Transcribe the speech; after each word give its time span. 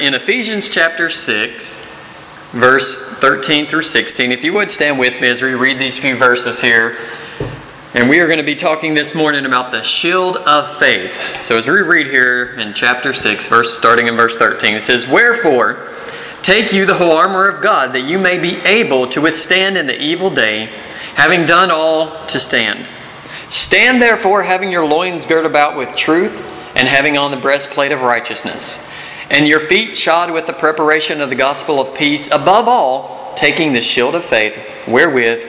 In 0.00 0.14
Ephesians 0.14 0.68
chapter 0.68 1.08
6, 1.08 1.78
verse 2.52 3.04
13 3.14 3.66
through 3.66 3.82
16, 3.82 4.30
if 4.30 4.44
you 4.44 4.52
would 4.52 4.70
stand 4.70 4.98
with 4.98 5.20
me 5.20 5.26
as 5.26 5.42
we 5.42 5.54
read 5.54 5.78
these 5.78 5.98
few 5.98 6.14
verses 6.14 6.60
here. 6.60 6.96
And 7.94 8.08
we 8.08 8.20
are 8.20 8.26
going 8.26 8.38
to 8.38 8.44
be 8.44 8.54
talking 8.54 8.94
this 8.94 9.12
morning 9.12 9.44
about 9.44 9.72
the 9.72 9.82
shield 9.82 10.36
of 10.36 10.70
faith. 10.76 11.18
So 11.42 11.56
as 11.56 11.66
we 11.66 11.80
read 11.80 12.06
here 12.06 12.54
in 12.54 12.74
chapter 12.74 13.12
6, 13.12 13.48
verse 13.48 13.76
starting 13.76 14.06
in 14.06 14.14
verse 14.14 14.36
13, 14.36 14.74
it 14.74 14.82
says, 14.82 15.08
Wherefore, 15.08 15.88
take 16.42 16.72
you 16.72 16.86
the 16.86 16.94
whole 16.94 17.12
armor 17.12 17.48
of 17.48 17.60
God, 17.60 17.92
that 17.94 18.02
you 18.02 18.20
may 18.20 18.38
be 18.38 18.58
able 18.58 19.08
to 19.08 19.20
withstand 19.20 19.76
in 19.76 19.86
the 19.86 20.00
evil 20.00 20.30
day, 20.30 20.66
having 21.16 21.44
done 21.44 21.72
all 21.72 22.24
to 22.26 22.38
stand. 22.38 22.88
Stand 23.48 24.00
therefore, 24.00 24.44
having 24.44 24.70
your 24.70 24.86
loins 24.86 25.26
girt 25.26 25.44
about 25.44 25.76
with 25.76 25.96
truth, 25.96 26.40
and 26.76 26.86
having 26.86 27.18
on 27.18 27.32
the 27.32 27.36
breastplate 27.36 27.90
of 27.90 28.02
righteousness, 28.02 28.78
and 29.30 29.46
your 29.46 29.60
feet 29.60 29.96
shod 29.96 30.30
with 30.30 30.46
the 30.46 30.52
preparation 30.52 31.20
of 31.20 31.28
the 31.28 31.36
gospel 31.36 31.80
of 31.80 31.94
peace, 31.94 32.28
above 32.30 32.66
all, 32.68 33.34
taking 33.36 33.72
the 33.72 33.80
shield 33.80 34.14
of 34.14 34.24
faith, 34.24 34.58
wherewith 34.86 35.48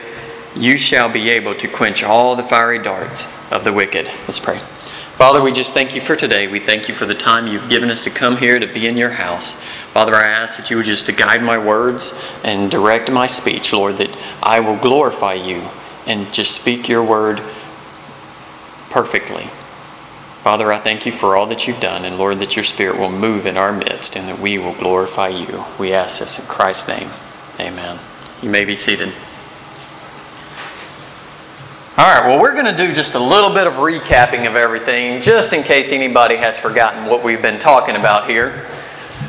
you 0.56 0.76
shall 0.76 1.08
be 1.08 1.30
able 1.30 1.54
to 1.54 1.68
quench 1.68 2.02
all 2.02 2.36
the 2.36 2.42
fiery 2.42 2.78
darts 2.78 3.26
of 3.50 3.64
the 3.64 3.72
wicked. 3.72 4.06
Let's 4.26 4.40
pray. 4.40 4.58
Father, 4.58 5.42
we 5.42 5.52
just 5.52 5.74
thank 5.74 5.94
you 5.94 6.00
for 6.00 6.16
today. 6.16 6.48
We 6.48 6.60
thank 6.60 6.88
you 6.88 6.94
for 6.94 7.04
the 7.04 7.14
time 7.14 7.46
you've 7.46 7.68
given 7.68 7.90
us 7.90 8.04
to 8.04 8.10
come 8.10 8.38
here 8.38 8.58
to 8.58 8.66
be 8.66 8.86
in 8.86 8.96
your 8.96 9.10
house. 9.10 9.54
Father, 9.92 10.14
I 10.14 10.26
ask 10.26 10.56
that 10.56 10.70
you 10.70 10.76
would 10.78 10.86
just 10.86 11.06
to 11.06 11.12
guide 11.12 11.42
my 11.42 11.58
words 11.58 12.14
and 12.42 12.70
direct 12.70 13.10
my 13.10 13.26
speech, 13.26 13.72
Lord, 13.72 13.98
that 13.98 14.16
I 14.42 14.60
will 14.60 14.76
glorify 14.76 15.34
you 15.34 15.62
and 16.06 16.32
just 16.32 16.52
speak 16.52 16.88
your 16.88 17.04
word 17.04 17.42
perfectly. 18.88 19.50
Father, 20.42 20.72
I 20.72 20.78
thank 20.78 21.04
you 21.04 21.12
for 21.12 21.36
all 21.36 21.44
that 21.48 21.68
you've 21.68 21.80
done, 21.80 22.06
and 22.06 22.16
Lord, 22.16 22.38
that 22.38 22.56
your 22.56 22.64
Spirit 22.64 22.98
will 22.98 23.12
move 23.12 23.44
in 23.44 23.58
our 23.58 23.72
midst 23.72 24.16
and 24.16 24.26
that 24.26 24.38
we 24.38 24.56
will 24.56 24.72
glorify 24.72 25.28
you. 25.28 25.64
We 25.78 25.92
ask 25.92 26.18
this 26.18 26.38
in 26.38 26.46
Christ's 26.46 26.88
name. 26.88 27.10
Amen. 27.60 27.98
You 28.40 28.48
may 28.48 28.64
be 28.64 28.74
seated. 28.74 29.12
All 31.98 32.06
right, 32.06 32.26
well, 32.26 32.40
we're 32.40 32.54
going 32.54 32.74
to 32.74 32.76
do 32.76 32.94
just 32.94 33.14
a 33.16 33.18
little 33.18 33.50
bit 33.50 33.66
of 33.66 33.74
recapping 33.74 34.46
of 34.48 34.56
everything, 34.56 35.20
just 35.20 35.52
in 35.52 35.62
case 35.62 35.92
anybody 35.92 36.36
has 36.36 36.56
forgotten 36.56 37.04
what 37.04 37.22
we've 37.22 37.42
been 37.42 37.58
talking 37.58 37.96
about 37.96 38.26
here. 38.26 38.66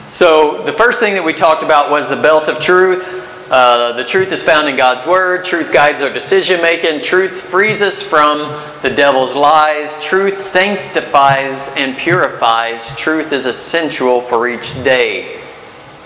So, 0.08 0.64
the 0.64 0.72
first 0.72 1.02
thing 1.02 1.16
that 1.16 1.26
we 1.26 1.34
talked 1.34 1.62
about 1.62 1.92
was 1.92 2.08
the 2.08 2.16
belt 2.16 2.48
of 2.48 2.62
truth. 2.62 3.21
Uh, 3.52 3.92
the 3.92 4.06
truth 4.06 4.32
is 4.32 4.42
found 4.42 4.70
in 4.70 4.78
God's 4.78 5.06
Word. 5.06 5.44
Truth 5.44 5.74
guides 5.74 6.02
our 6.02 6.10
decision 6.10 6.62
making. 6.62 7.02
Truth 7.02 7.42
frees 7.42 7.82
us 7.82 8.02
from 8.02 8.38
the 8.82 8.90
devil's 8.90 9.36
lies. 9.36 10.02
Truth 10.02 10.40
sanctifies 10.40 11.68
and 11.76 11.98
purifies. 11.98 12.96
Truth 12.96 13.34
is 13.34 13.46
essential 13.46 14.22
for 14.22 14.48
each 14.48 14.74
day. 14.86 15.42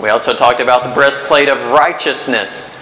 We 0.02 0.10
also 0.10 0.36
talked 0.36 0.60
about 0.60 0.86
the 0.86 0.96
breastplate 0.96 1.48
of 1.48 1.60
righteousness. 1.70 2.76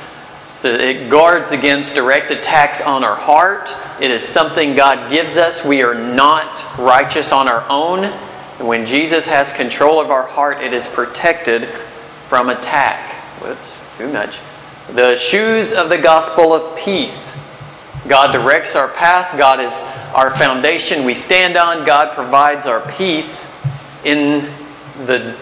So 0.56 0.74
it 0.74 1.10
guards 1.10 1.52
against 1.52 1.96
direct 1.96 2.32
attacks 2.32 2.82
on 2.82 3.04
our 3.04 3.18
heart. 3.18 3.76
It 4.00 4.12
is 4.12 4.26
something 4.26 4.78
God 4.78 5.12
gives 5.12 5.36
us. 5.36 5.66
We 5.66 5.82
are 5.82 5.94
not 5.94 6.66
righteous 6.80 7.34
on 7.34 7.50
our 7.50 7.66
own. 7.68 8.06
And 8.60 8.68
when 8.70 8.86
Jesus 8.86 9.26
has 9.26 9.52
control 9.52 10.00
of 10.00 10.10
our 10.10 10.26
heart, 10.26 10.62
it 10.62 10.72
is 10.72 10.88
protected 10.88 11.66
from 12.30 12.48
attack. 12.48 13.12
Whoops, 13.42 13.78
too 13.98 14.08
much. 14.08 14.40
The 14.92 15.16
shoes 15.16 15.74
of 15.74 15.90
the 15.90 15.98
gospel 15.98 16.54
of 16.54 16.76
peace. 16.78 17.38
God 18.08 18.34
directs 18.34 18.76
our 18.76 18.90
path. 18.90 19.38
God 19.38 19.60
is 19.60 19.74
our 20.14 20.36
foundation 20.36 21.06
we 21.06 21.14
stand 21.14 21.56
on. 21.56 21.86
God 21.86 22.14
provides 22.14 22.68
our 22.68 22.82
peace 22.92 23.52
in 24.04 24.50
the 25.06 25.36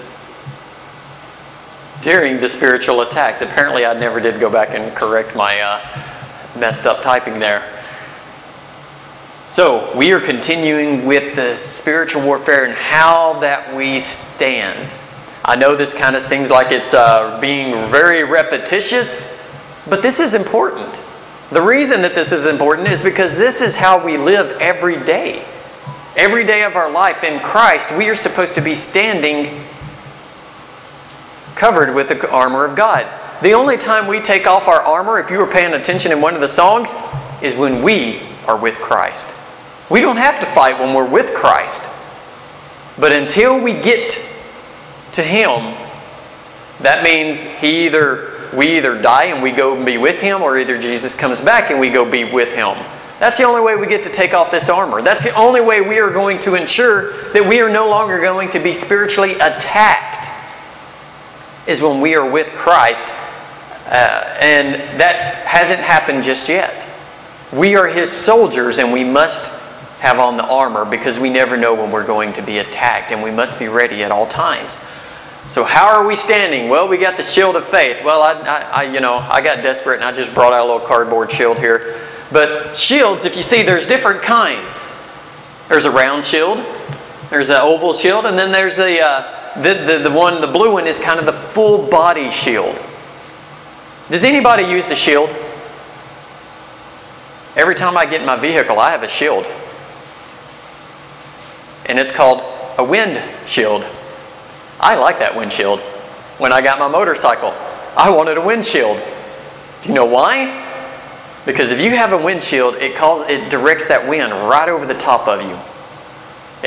during 2.01 2.39
the 2.39 2.49
spiritual 2.49 3.01
attacks. 3.01 3.41
Apparently, 3.41 3.85
I 3.85 3.93
never 3.93 4.19
did 4.19 4.39
go 4.39 4.49
back 4.49 4.69
and 4.71 4.95
correct 4.95 5.35
my 5.35 5.59
uh, 5.59 5.79
messed 6.57 6.87
up 6.87 7.01
typing 7.01 7.39
there. 7.39 7.63
So, 9.49 9.95
we 9.97 10.13
are 10.13 10.19
continuing 10.19 11.05
with 11.05 11.35
the 11.35 11.55
spiritual 11.55 12.23
warfare 12.23 12.65
and 12.65 12.73
how 12.73 13.39
that 13.39 13.75
we 13.75 13.99
stand. 13.99 14.89
I 15.43 15.55
know 15.55 15.75
this 15.75 15.93
kind 15.93 16.15
of 16.15 16.21
seems 16.21 16.51
like 16.51 16.71
it's 16.71 16.93
uh, 16.93 17.39
being 17.41 17.71
very 17.89 18.23
repetitious, 18.23 19.39
but 19.89 20.01
this 20.01 20.19
is 20.19 20.35
important. 20.35 21.01
The 21.49 21.61
reason 21.61 22.03
that 22.03 22.13
this 22.13 22.31
is 22.31 22.45
important 22.45 22.87
is 22.87 23.01
because 23.01 23.35
this 23.35 23.61
is 23.61 23.75
how 23.75 24.03
we 24.03 24.17
live 24.17 24.57
every 24.61 24.97
day. 24.97 25.43
Every 26.15 26.45
day 26.45 26.63
of 26.63 26.75
our 26.75 26.91
life 26.91 27.23
in 27.23 27.39
Christ, 27.39 27.97
we 27.97 28.07
are 28.09 28.15
supposed 28.15 28.55
to 28.55 28.61
be 28.61 28.75
standing 28.75 29.63
covered 31.55 31.93
with 31.95 32.09
the 32.09 32.29
armor 32.29 32.63
of 32.63 32.75
God. 32.75 33.07
The 33.41 33.53
only 33.53 33.77
time 33.77 34.07
we 34.07 34.19
take 34.19 34.45
off 34.45 34.67
our 34.67 34.81
armor, 34.81 35.19
if 35.19 35.31
you 35.31 35.39
were 35.39 35.47
paying 35.47 35.73
attention 35.73 36.11
in 36.11 36.21
one 36.21 36.35
of 36.35 36.41
the 36.41 36.47
songs, 36.47 36.93
is 37.41 37.55
when 37.55 37.81
we 37.81 38.19
are 38.47 38.57
with 38.57 38.75
Christ. 38.75 39.35
We 39.89 40.01
don't 40.01 40.17
have 40.17 40.39
to 40.39 40.45
fight 40.45 40.79
when 40.79 40.93
we're 40.93 41.09
with 41.09 41.33
Christ. 41.33 41.89
But 42.99 43.11
until 43.11 43.59
we 43.59 43.73
get 43.73 44.23
to 45.13 45.21
Him, 45.21 45.75
that 46.81 47.03
means 47.03 47.43
He 47.43 47.85
either 47.85 48.31
we 48.53 48.77
either 48.77 49.01
die 49.01 49.25
and 49.25 49.41
we 49.41 49.51
go 49.51 49.75
and 49.75 49.85
be 49.85 49.97
with 49.97 50.19
Him, 50.19 50.41
or 50.41 50.57
either 50.57 50.79
Jesus 50.79 51.15
comes 51.15 51.39
back 51.39 51.71
and 51.71 51.79
we 51.79 51.89
go 51.89 52.09
be 52.09 52.25
with 52.25 52.53
Him. 52.53 52.75
That's 53.19 53.37
the 53.37 53.43
only 53.43 53.61
way 53.61 53.75
we 53.75 53.87
get 53.87 54.03
to 54.03 54.09
take 54.09 54.33
off 54.33 54.51
this 54.51 54.67
armor. 54.67 55.01
That's 55.01 55.23
the 55.23 55.33
only 55.35 55.61
way 55.61 55.79
we 55.79 55.99
are 55.99 56.09
going 56.09 56.39
to 56.39 56.55
ensure 56.55 57.11
that 57.33 57.47
we 57.47 57.61
are 57.61 57.69
no 57.69 57.87
longer 57.87 58.19
going 58.19 58.49
to 58.49 58.59
be 58.59 58.73
spiritually 58.73 59.33
attacked 59.35 60.29
is 61.67 61.81
when 61.81 62.01
we 62.01 62.15
are 62.15 62.27
with 62.27 62.47
Christ. 62.53 63.13
Uh, 63.85 64.37
and 64.41 64.75
that 64.99 65.45
hasn't 65.45 65.79
happened 65.79 66.23
just 66.23 66.49
yet. 66.49 66.87
We 67.53 67.75
are 67.75 67.87
His 67.87 68.11
soldiers 68.11 68.79
and 68.79 68.91
we 68.91 69.03
must 69.03 69.51
have 69.99 70.17
on 70.17 70.35
the 70.35 70.47
armor 70.47 70.83
because 70.83 71.19
we 71.19 71.29
never 71.29 71.57
know 71.57 71.75
when 71.75 71.91
we're 71.91 72.07
going 72.07 72.33
to 72.33 72.41
be 72.41 72.57
attacked 72.57 73.11
and 73.11 73.21
we 73.21 73.29
must 73.29 73.59
be 73.59 73.67
ready 73.67 74.03
at 74.03 74.11
all 74.11 74.25
times. 74.25 74.81
So 75.51 75.65
how 75.65 75.87
are 75.87 76.07
we 76.07 76.15
standing? 76.15 76.69
Well, 76.69 76.87
we 76.87 76.97
got 76.97 77.17
the 77.17 77.23
shield 77.23 77.57
of 77.57 77.65
faith. 77.65 78.05
Well, 78.05 78.21
I, 78.21 78.31
I, 78.39 78.61
I, 78.61 78.83
you 78.83 79.01
know, 79.01 79.17
I 79.17 79.41
got 79.41 79.61
desperate 79.61 79.95
and 79.95 80.05
I 80.05 80.13
just 80.13 80.33
brought 80.33 80.53
out 80.53 80.61
a 80.61 80.71
little 80.71 80.87
cardboard 80.87 81.29
shield 81.29 81.59
here. 81.59 81.99
But 82.31 82.77
shields, 82.77 83.25
if 83.25 83.35
you 83.35 83.43
see, 83.43 83.61
there's 83.61 83.85
different 83.85 84.21
kinds. 84.21 84.89
There's 85.67 85.83
a 85.83 85.91
round 85.91 86.23
shield, 86.23 86.65
there's 87.29 87.49
an 87.49 87.57
oval 87.57 87.93
shield, 87.93 88.27
and 88.27 88.39
then 88.39 88.53
there's 88.53 88.79
a 88.79 89.01
uh, 89.01 89.59
the, 89.61 89.73
the, 89.73 90.09
the 90.09 90.15
one, 90.15 90.39
the 90.39 90.47
blue 90.47 90.71
one, 90.71 90.87
is 90.87 91.01
kind 91.01 91.19
of 91.19 91.25
the 91.25 91.33
full 91.33 91.85
body 91.89 92.31
shield. 92.31 92.73
Does 94.09 94.23
anybody 94.23 94.63
use 94.63 94.87
the 94.87 94.95
shield? 94.95 95.31
Every 97.57 97.75
time 97.75 97.97
I 97.97 98.05
get 98.05 98.21
in 98.21 98.25
my 98.25 98.37
vehicle, 98.37 98.79
I 98.79 98.91
have 98.91 99.03
a 99.03 99.09
shield. 99.09 99.45
And 101.87 101.99
it's 101.99 102.09
called 102.09 102.41
a 102.77 102.83
wind 102.85 103.21
shield. 103.45 103.85
I 104.81 104.95
like 104.95 105.19
that 105.19 105.35
windshield. 105.35 105.79
When 106.39 106.51
I 106.51 106.61
got 106.61 106.79
my 106.79 106.87
motorcycle, 106.87 107.53
I 107.95 108.09
wanted 108.09 108.37
a 108.37 108.41
windshield. 108.41 108.97
Do 109.83 109.89
you 109.89 109.93
know 109.93 110.05
why? 110.05 110.67
Because 111.45 111.71
if 111.71 111.79
you 111.79 111.91
have 111.91 112.13
a 112.13 112.17
windshield, 112.17 112.75
it 112.75 112.95
calls 112.95 113.29
it 113.29 113.51
directs 113.51 113.87
that 113.89 114.07
wind 114.09 114.31
right 114.31 114.67
over 114.67 114.87
the 114.87 114.95
top 114.95 115.27
of 115.27 115.41
you. 115.41 115.53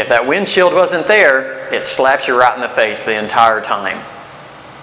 If 0.00 0.08
that 0.08 0.26
windshield 0.26 0.72
wasn't 0.72 1.06
there, 1.06 1.72
it 1.74 1.84
slaps 1.84 2.28
you 2.28 2.38
right 2.38 2.54
in 2.54 2.60
the 2.60 2.68
face 2.68 3.04
the 3.04 3.18
entire 3.18 3.60
time. 3.60 3.98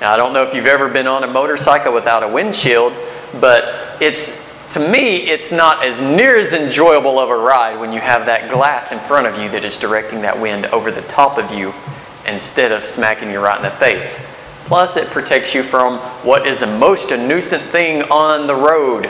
Now, 0.01 0.11
I 0.11 0.17
don't 0.17 0.33
know 0.33 0.43
if 0.43 0.53
you've 0.53 0.65
ever 0.65 0.89
been 0.89 1.07
on 1.07 1.23
a 1.23 1.27
motorcycle 1.27 1.93
without 1.93 2.23
a 2.23 2.27
windshield, 2.27 2.93
but 3.39 3.97
it's 4.01 4.41
to 4.71 4.79
me, 4.79 5.17
it's 5.17 5.51
not 5.51 5.85
as 5.85 5.99
near 5.99 6.37
as 6.37 6.53
enjoyable 6.53 7.19
of 7.19 7.29
a 7.29 7.35
ride 7.35 7.77
when 7.77 7.91
you 7.91 7.99
have 7.99 8.25
that 8.25 8.49
glass 8.49 8.93
in 8.93 8.99
front 8.99 9.27
of 9.27 9.37
you 9.37 9.49
that 9.49 9.65
is 9.65 9.77
directing 9.77 10.21
that 10.21 10.39
wind 10.39 10.65
over 10.67 10.91
the 10.91 11.01
top 11.03 11.37
of 11.37 11.53
you 11.53 11.73
instead 12.27 12.71
of 12.71 12.85
smacking 12.85 13.29
you 13.31 13.39
right 13.39 13.57
in 13.57 13.63
the 13.63 13.71
face. 13.71 14.17
Plus, 14.65 14.95
it 14.95 15.07
protects 15.07 15.53
you 15.53 15.63
from 15.63 15.97
what 16.23 16.47
is 16.47 16.59
the 16.59 16.67
most 16.67 17.11
a 17.11 17.17
nuisance 17.17 17.63
thing 17.63 18.03
on 18.03 18.47
the 18.47 18.55
road 18.55 19.09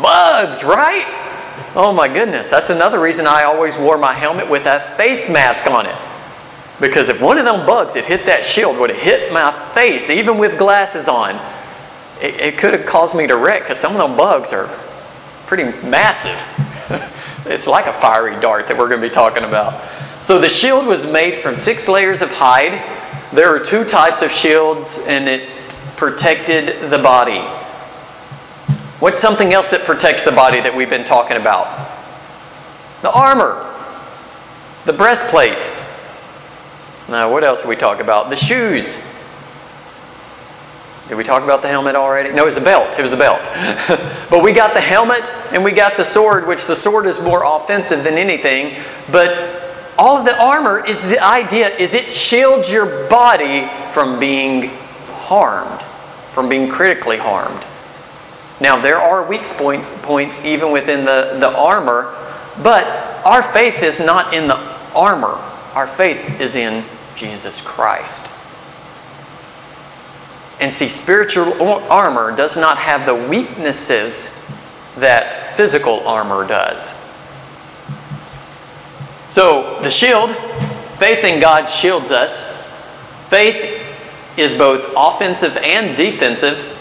bugs, 0.00 0.62
right? 0.62 1.08
Oh 1.74 1.92
my 1.92 2.08
goodness, 2.08 2.50
that's 2.50 2.70
another 2.70 3.00
reason 3.00 3.26
I 3.26 3.42
always 3.44 3.76
wore 3.76 3.98
my 3.98 4.12
helmet 4.12 4.48
with 4.48 4.66
a 4.66 4.80
face 4.96 5.28
mask 5.28 5.66
on 5.66 5.86
it. 5.86 5.96
Because 6.80 7.08
if 7.08 7.20
one 7.20 7.38
of 7.38 7.44
them 7.44 7.66
bugs 7.66 7.94
had 7.94 8.04
hit 8.04 8.26
that 8.26 8.44
shield, 8.44 8.78
would 8.78 8.90
have 8.90 8.98
hit 9.00 9.32
my 9.32 9.50
face, 9.74 10.10
even 10.10 10.38
with 10.38 10.58
glasses 10.58 11.08
on, 11.08 11.34
it, 12.20 12.34
it 12.40 12.58
could 12.58 12.74
have 12.74 12.86
caused 12.86 13.16
me 13.16 13.26
to 13.26 13.36
wreck 13.36 13.62
because 13.62 13.78
some 13.78 13.92
of 13.92 13.98
them 13.98 14.16
bugs 14.16 14.52
are 14.52 14.68
pretty 15.46 15.64
massive. 15.88 16.40
it's 17.46 17.66
like 17.66 17.86
a 17.86 17.92
fiery 17.92 18.40
dart 18.40 18.68
that 18.68 18.78
we're 18.78 18.88
going 18.88 19.00
to 19.00 19.08
be 19.08 19.12
talking 19.12 19.42
about. 19.42 19.82
So 20.22 20.38
the 20.38 20.48
shield 20.48 20.86
was 20.86 21.06
made 21.06 21.36
from 21.36 21.56
six 21.56 21.88
layers 21.88 22.22
of 22.22 22.30
hide. 22.30 22.82
There 23.32 23.54
are 23.54 23.60
two 23.60 23.84
types 23.84 24.22
of 24.22 24.30
shields, 24.32 24.98
and 25.06 25.28
it 25.28 25.48
protected 25.96 26.90
the 26.90 26.98
body. 26.98 27.40
What's 29.00 29.20
something 29.20 29.52
else 29.52 29.70
that 29.70 29.84
protects 29.84 30.24
the 30.24 30.32
body 30.32 30.60
that 30.60 30.74
we've 30.74 30.90
been 30.90 31.04
talking 31.04 31.36
about? 31.36 31.88
The 33.02 33.12
armor, 33.12 33.64
the 34.86 34.92
breastplate. 34.92 35.58
Now, 37.08 37.30
what 37.30 37.44
else 37.44 37.60
did 37.62 37.68
we 37.68 37.76
talk 37.76 38.00
about? 38.00 38.28
The 38.28 38.36
shoes. 38.36 39.00
Did 41.08 41.16
we 41.16 41.24
talk 41.24 41.42
about 41.42 41.62
the 41.62 41.68
helmet 41.68 41.94
already? 41.94 42.34
No, 42.34 42.42
it 42.42 42.46
was 42.46 42.56
the 42.56 42.60
belt. 42.60 42.98
It 42.98 43.02
was 43.02 43.12
the 43.12 43.16
belt. 43.16 43.40
but 44.30 44.42
we 44.42 44.52
got 44.52 44.74
the 44.74 44.80
helmet 44.80 45.26
and 45.52 45.64
we 45.64 45.72
got 45.72 45.96
the 45.96 46.04
sword, 46.04 46.46
which 46.46 46.66
the 46.66 46.76
sword 46.76 47.06
is 47.06 47.22
more 47.22 47.44
offensive 47.44 48.04
than 48.04 48.14
anything. 48.14 48.82
But 49.10 49.57
all 49.98 50.18
of 50.18 50.24
the 50.24 50.40
armor 50.40 50.84
is 50.84 51.00
the 51.02 51.18
idea 51.18 51.74
is 51.76 51.92
it 51.92 52.10
shields 52.10 52.70
your 52.70 53.08
body 53.08 53.68
from 53.92 54.20
being 54.20 54.70
harmed, 55.06 55.82
from 56.32 56.48
being 56.48 56.68
critically 56.68 57.16
harmed. 57.16 57.64
Now 58.60 58.80
there 58.80 58.98
are 58.98 59.26
weak 59.28 59.42
point, 59.42 59.84
points 60.02 60.42
even 60.44 60.70
within 60.70 61.04
the, 61.04 61.36
the 61.40 61.56
armor, 61.56 62.14
but 62.62 62.86
our 63.26 63.42
faith 63.42 63.82
is 63.82 63.98
not 63.98 64.32
in 64.32 64.46
the 64.46 64.56
armor. 64.94 65.36
Our 65.74 65.86
faith 65.86 66.40
is 66.40 66.54
in 66.54 66.84
Jesus 67.16 67.60
Christ. 67.60 68.30
And 70.60 70.72
see, 70.72 70.88
spiritual 70.88 71.52
armor 71.90 72.36
does 72.36 72.56
not 72.56 72.78
have 72.78 73.06
the 73.06 73.14
weaknesses 73.14 74.34
that 74.96 75.56
physical 75.56 76.00
armor 76.06 76.46
does. 76.46 76.94
So, 79.28 79.80
the 79.82 79.90
shield, 79.90 80.30
faith 80.98 81.24
in 81.24 81.40
God 81.40 81.66
shields 81.66 82.10
us. 82.10 82.48
Faith 83.28 83.84
is 84.38 84.56
both 84.56 84.92
offensive 84.96 85.56
and 85.58 85.96
defensive. 85.96 86.74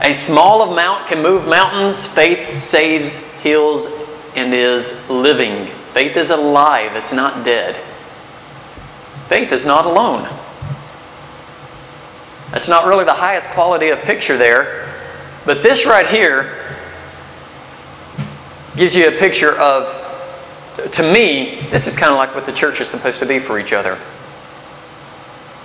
A 0.00 0.12
small 0.12 0.72
amount 0.72 1.06
can 1.06 1.22
move 1.22 1.46
mountains. 1.46 2.06
Faith 2.06 2.48
saves, 2.48 3.20
heals, 3.42 3.86
and 4.34 4.52
is 4.52 4.98
living. 5.08 5.66
Faith 5.92 6.16
is 6.16 6.30
alive, 6.30 6.96
it's 6.96 7.12
not 7.12 7.44
dead. 7.44 7.76
Faith 9.28 9.52
is 9.52 9.64
not 9.64 9.86
alone. 9.86 10.28
That's 12.50 12.68
not 12.68 12.86
really 12.86 13.04
the 13.04 13.14
highest 13.14 13.48
quality 13.50 13.88
of 13.88 14.00
picture 14.00 14.36
there. 14.36 14.88
But 15.44 15.62
this 15.62 15.86
right 15.86 16.06
here 16.06 16.58
gives 18.76 18.94
you 18.94 19.08
a 19.08 19.12
picture 19.12 19.56
of, 19.58 20.03
to 20.76 21.02
me, 21.12 21.60
this 21.70 21.86
is 21.86 21.96
kind 21.96 22.10
of 22.10 22.18
like 22.18 22.34
what 22.34 22.46
the 22.46 22.52
church 22.52 22.80
is 22.80 22.88
supposed 22.88 23.18
to 23.20 23.26
be 23.26 23.38
for 23.38 23.58
each 23.58 23.72
other. 23.72 23.98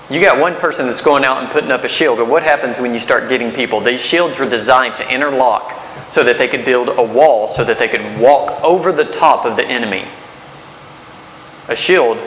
You 0.10 0.20
got 0.22 0.40
one 0.40 0.56
person 0.56 0.88
that's 0.88 1.02
going 1.02 1.24
out 1.24 1.38
and 1.38 1.50
putting 1.50 1.72
up 1.72 1.84
a 1.84 1.90
shield, 1.90 2.18
but 2.18 2.28
what 2.28 2.42
happens 2.42 2.80
when 2.80 2.94
you 2.94 3.00
start 3.00 3.30
getting 3.30 3.52
people? 3.52 3.80
These 3.80 4.02
shields 4.02 4.40
were 4.40 4.50
designed 4.50 4.96
to 4.98 5.14
interlock 5.14 5.74
so 6.10 6.24
that 6.24 6.38
they 6.38 6.48
could 6.48 6.66
build 6.66 6.90
a 6.90 7.04
wall 7.04 7.48
so 7.48 7.64
that 7.64 7.78
they 7.78 7.88
could 7.88 8.20
walk 8.20 8.64
over 8.64 8.92
the 8.92 9.06
top 9.06 9.46
of 9.46 9.56
the 9.56 9.66
enemy. 9.66 10.06
A 11.68 11.76
shield 11.76 12.18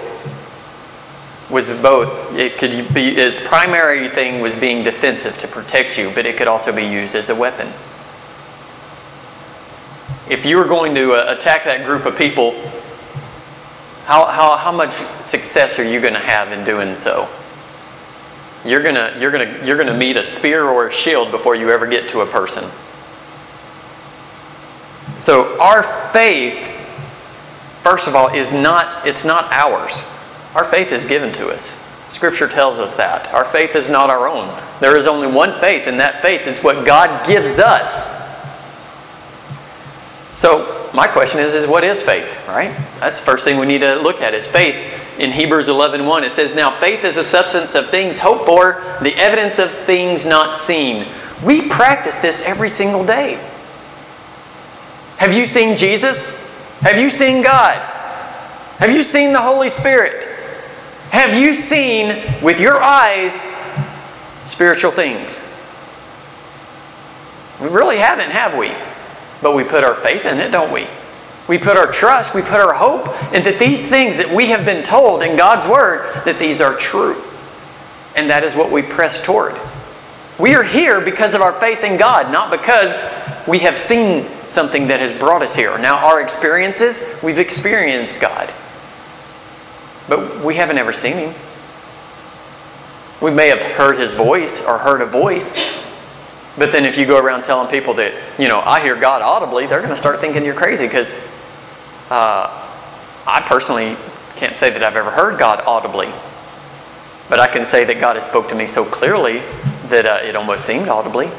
was 1.52 1.70
both 1.70 2.34
it 2.36 2.56
could 2.56 2.72
be 2.94 3.08
its 3.08 3.38
primary 3.38 4.08
thing 4.08 4.40
was 4.40 4.54
being 4.54 4.82
defensive 4.82 5.36
to 5.38 5.46
protect 5.46 5.98
you 5.98 6.10
but 6.14 6.24
it 6.24 6.36
could 6.36 6.48
also 6.48 6.74
be 6.74 6.82
used 6.82 7.14
as 7.14 7.28
a 7.28 7.34
weapon 7.34 7.66
if 10.30 10.46
you 10.46 10.56
were 10.56 10.64
going 10.64 10.94
to 10.94 11.12
uh, 11.12 11.34
attack 11.36 11.64
that 11.64 11.84
group 11.84 12.06
of 12.06 12.16
people 12.16 12.52
how, 14.04 14.26
how, 14.26 14.56
how 14.56 14.72
much 14.72 14.92
success 15.22 15.78
are 15.78 15.84
you 15.84 16.00
going 16.00 16.14
to 16.14 16.20
have 16.20 16.52
in 16.52 16.64
doing 16.64 16.98
so 16.98 17.28
you're 18.64 18.82
going 18.82 18.94
to 18.94 19.16
you're 19.18 19.30
going 19.30 19.46
to 19.46 19.66
you're 19.66 19.76
going 19.76 19.88
to 19.88 19.96
meet 19.96 20.16
a 20.16 20.24
spear 20.24 20.64
or 20.68 20.88
a 20.88 20.92
shield 20.92 21.30
before 21.30 21.54
you 21.54 21.70
ever 21.70 21.86
get 21.86 22.08
to 22.10 22.20
a 22.20 22.26
person 22.26 22.64
so 25.20 25.60
our 25.60 25.82
faith 25.82 26.68
first 27.82 28.06
of 28.06 28.14
all 28.14 28.28
is 28.28 28.52
not 28.52 29.06
it's 29.06 29.24
not 29.24 29.50
ours 29.52 30.04
our 30.54 30.64
faith 30.64 30.92
is 30.92 31.04
given 31.04 31.32
to 31.34 31.48
us. 31.48 31.78
Scripture 32.10 32.46
tells 32.46 32.78
us 32.78 32.96
that. 32.96 33.32
Our 33.32 33.44
faith 33.44 33.74
is 33.74 33.88
not 33.88 34.10
our 34.10 34.28
own. 34.28 34.54
There 34.80 34.96
is 34.96 35.06
only 35.06 35.26
one 35.26 35.58
faith, 35.60 35.86
and 35.86 35.98
that 35.98 36.20
faith 36.20 36.46
is 36.46 36.62
what 36.62 36.84
God 36.84 37.26
gives 37.26 37.58
us. 37.58 38.08
So, 40.36 40.81
my 40.94 41.06
question 41.06 41.40
is, 41.40 41.54
is 41.54 41.66
what 41.66 41.84
is 41.84 42.02
faith, 42.02 42.46
right? 42.48 42.74
That's 43.00 43.18
the 43.18 43.24
first 43.24 43.44
thing 43.44 43.58
we 43.58 43.66
need 43.66 43.80
to 43.80 43.96
look 43.96 44.20
at 44.20 44.34
is 44.34 44.46
faith. 44.46 44.76
In 45.18 45.30
Hebrews 45.30 45.68
11.1, 45.68 46.06
1, 46.06 46.24
it 46.24 46.32
says, 46.32 46.54
Now 46.54 46.70
faith 46.70 47.04
is 47.04 47.14
the 47.14 47.24
substance 47.24 47.74
of 47.74 47.88
things 47.88 48.18
hoped 48.18 48.44
for, 48.44 48.82
the 49.02 49.14
evidence 49.16 49.58
of 49.58 49.70
things 49.70 50.26
not 50.26 50.58
seen. 50.58 51.06
We 51.42 51.68
practice 51.68 52.18
this 52.18 52.42
every 52.42 52.68
single 52.68 53.04
day. 53.04 53.34
Have 55.16 55.34
you 55.34 55.46
seen 55.46 55.76
Jesus? 55.76 56.38
Have 56.80 56.98
you 56.98 57.08
seen 57.08 57.42
God? 57.42 57.78
Have 58.78 58.90
you 58.90 59.02
seen 59.02 59.32
the 59.32 59.40
Holy 59.40 59.68
Spirit? 59.68 60.28
Have 61.10 61.38
you 61.40 61.54
seen 61.54 62.42
with 62.42 62.60
your 62.60 62.82
eyes 62.82 63.40
spiritual 64.42 64.90
things? 64.90 65.42
We 67.60 67.68
really 67.68 67.98
haven't, 67.98 68.30
have 68.30 68.56
we? 68.58 68.72
But 69.42 69.54
we 69.54 69.64
put 69.64 69.84
our 69.84 69.94
faith 69.94 70.24
in 70.24 70.38
it, 70.38 70.50
don't 70.50 70.72
we? 70.72 70.86
We 71.48 71.58
put 71.58 71.76
our 71.76 71.90
trust, 71.90 72.34
we 72.34 72.42
put 72.42 72.60
our 72.60 72.72
hope 72.72 73.08
in 73.34 73.42
that 73.42 73.58
these 73.58 73.88
things 73.88 74.18
that 74.18 74.30
we 74.32 74.46
have 74.46 74.64
been 74.64 74.84
told 74.84 75.22
in 75.22 75.36
God's 75.36 75.66
Word, 75.66 76.08
that 76.24 76.38
these 76.38 76.60
are 76.60 76.76
true. 76.76 77.20
And 78.16 78.30
that 78.30 78.44
is 78.44 78.54
what 78.54 78.70
we 78.70 78.82
press 78.82 79.20
toward. 79.20 79.54
We 80.38 80.54
are 80.54 80.62
here 80.62 81.00
because 81.00 81.34
of 81.34 81.42
our 81.42 81.52
faith 81.52 81.82
in 81.82 81.98
God, 81.98 82.32
not 82.32 82.50
because 82.50 83.02
we 83.46 83.60
have 83.60 83.78
seen 83.78 84.26
something 84.46 84.88
that 84.88 85.00
has 85.00 85.12
brought 85.12 85.42
us 85.42 85.54
here. 85.54 85.76
Now, 85.78 85.96
our 86.06 86.20
experiences, 86.20 87.02
we've 87.22 87.38
experienced 87.38 88.20
God. 88.20 88.50
But 90.08 90.44
we 90.44 90.54
haven't 90.54 90.78
ever 90.78 90.92
seen 90.92 91.16
him. 91.16 91.34
We 93.20 93.30
may 93.30 93.48
have 93.48 93.60
heard 93.60 93.98
his 93.98 94.14
voice 94.14 94.64
or 94.64 94.78
heard 94.78 95.00
a 95.00 95.06
voice. 95.06 95.54
But 96.58 96.70
then 96.70 96.84
if 96.84 96.98
you 96.98 97.06
go 97.06 97.18
around 97.18 97.44
telling 97.44 97.70
people 97.70 97.94
that, 97.94 98.12
you 98.38 98.48
know, 98.48 98.60
I 98.60 98.82
hear 98.82 98.94
God 98.94 99.22
audibly, 99.22 99.66
they're 99.66 99.80
going 99.80 99.90
to 99.90 99.96
start 99.96 100.20
thinking 100.20 100.44
you're 100.44 100.54
crazy 100.54 100.86
because 100.86 101.14
uh, 102.10 102.68
I 103.26 103.42
personally 103.46 103.96
can't 104.36 104.54
say 104.54 104.70
that 104.70 104.82
I've 104.82 104.96
ever 104.96 105.10
heard 105.10 105.38
God 105.38 105.62
audibly. 105.66 106.08
But 107.30 107.40
I 107.40 107.48
can 107.48 107.64
say 107.64 107.84
that 107.84 108.00
God 108.00 108.16
has 108.16 108.26
spoke 108.26 108.48
to 108.50 108.54
me 108.54 108.66
so 108.66 108.84
clearly 108.84 109.38
that 109.88 110.04
uh, 110.04 110.18
it 110.22 110.36
almost 110.36 110.66
seemed 110.66 110.88
audibly. 110.88 111.30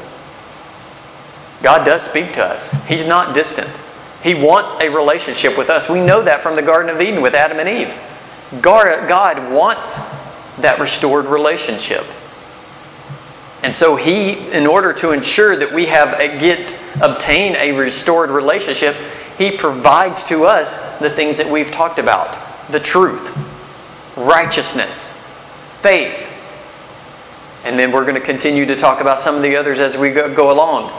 God 1.62 1.84
does 1.84 2.02
speak 2.02 2.32
to 2.32 2.44
us. 2.44 2.72
He's 2.86 3.06
not 3.06 3.34
distant. 3.34 3.70
He 4.22 4.34
wants 4.34 4.74
a 4.80 4.88
relationship 4.88 5.56
with 5.56 5.70
us. 5.70 5.88
We 5.88 6.00
know 6.00 6.22
that 6.22 6.40
from 6.40 6.56
the 6.56 6.62
Garden 6.62 6.90
of 6.90 7.00
Eden 7.00 7.22
with 7.22 7.34
Adam 7.34 7.60
and 7.60 7.68
Eve. 7.68 7.94
God 8.60 9.52
wants 9.52 9.96
that 10.58 10.78
restored 10.80 11.26
relationship. 11.26 12.04
And 13.64 13.74
so 13.74 13.96
he, 13.96 14.34
in 14.50 14.66
order 14.66 14.92
to 14.92 15.12
ensure 15.12 15.56
that 15.56 15.72
we 15.72 15.86
have 15.86 16.20
a, 16.20 16.38
get 16.38 16.76
obtain 17.00 17.56
a 17.56 17.72
restored 17.72 18.28
relationship, 18.28 18.94
he 19.38 19.56
provides 19.56 20.24
to 20.24 20.44
us 20.44 20.76
the 20.98 21.08
things 21.08 21.38
that 21.38 21.50
we've 21.50 21.70
talked 21.70 21.98
about: 21.98 22.36
the 22.70 22.78
truth, 22.78 23.34
righteousness, 24.18 25.12
faith. 25.80 26.30
And 27.64 27.78
then 27.78 27.90
we're 27.90 28.02
going 28.02 28.16
to 28.16 28.20
continue 28.20 28.66
to 28.66 28.76
talk 28.76 29.00
about 29.00 29.18
some 29.18 29.34
of 29.34 29.40
the 29.40 29.56
others 29.56 29.80
as 29.80 29.96
we 29.96 30.10
go, 30.10 30.32
go 30.34 30.52
along. 30.52 30.92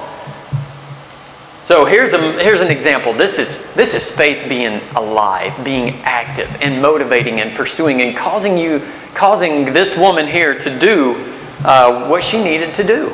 So 1.62 1.86
here's, 1.86 2.14
a, 2.14 2.44
here's 2.44 2.62
an 2.62 2.72
example. 2.72 3.14
This 3.14 3.38
is, 3.38 3.74
this 3.76 3.94
is 3.94 4.10
faith 4.10 4.50
being 4.50 4.82
alive, 4.96 5.64
being 5.64 5.94
active, 6.02 6.50
and 6.62 6.82
motivating 6.82 7.42
and 7.42 7.56
pursuing 7.56 8.02
and 8.02 8.18
causing 8.18 8.58
you, 8.58 8.82
causing 9.14 9.66
this 9.66 9.96
woman 9.96 10.26
here 10.26 10.58
to 10.58 10.80
do 10.80 11.35
uh, 11.64 12.08
what 12.10 12.24
she 12.24 12.44
needed 12.44 12.74
to 12.76 12.84
do. 12.84 13.14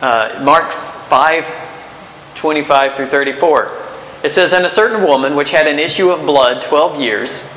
Uh, 0.00 0.40
Mark 0.42 0.70
5, 0.72 1.46
25 2.34 2.94
through 2.94 3.06
34. 3.06 3.70
It 4.24 4.30
says, 4.30 4.52
And 4.52 4.64
a 4.64 4.70
certain 4.70 5.02
woman 5.02 5.34
which 5.34 5.50
had 5.50 5.66
an 5.66 5.78
issue 5.78 6.10
of 6.10 6.26
blood 6.26 6.62
12 6.62 7.00
years, 7.00 7.48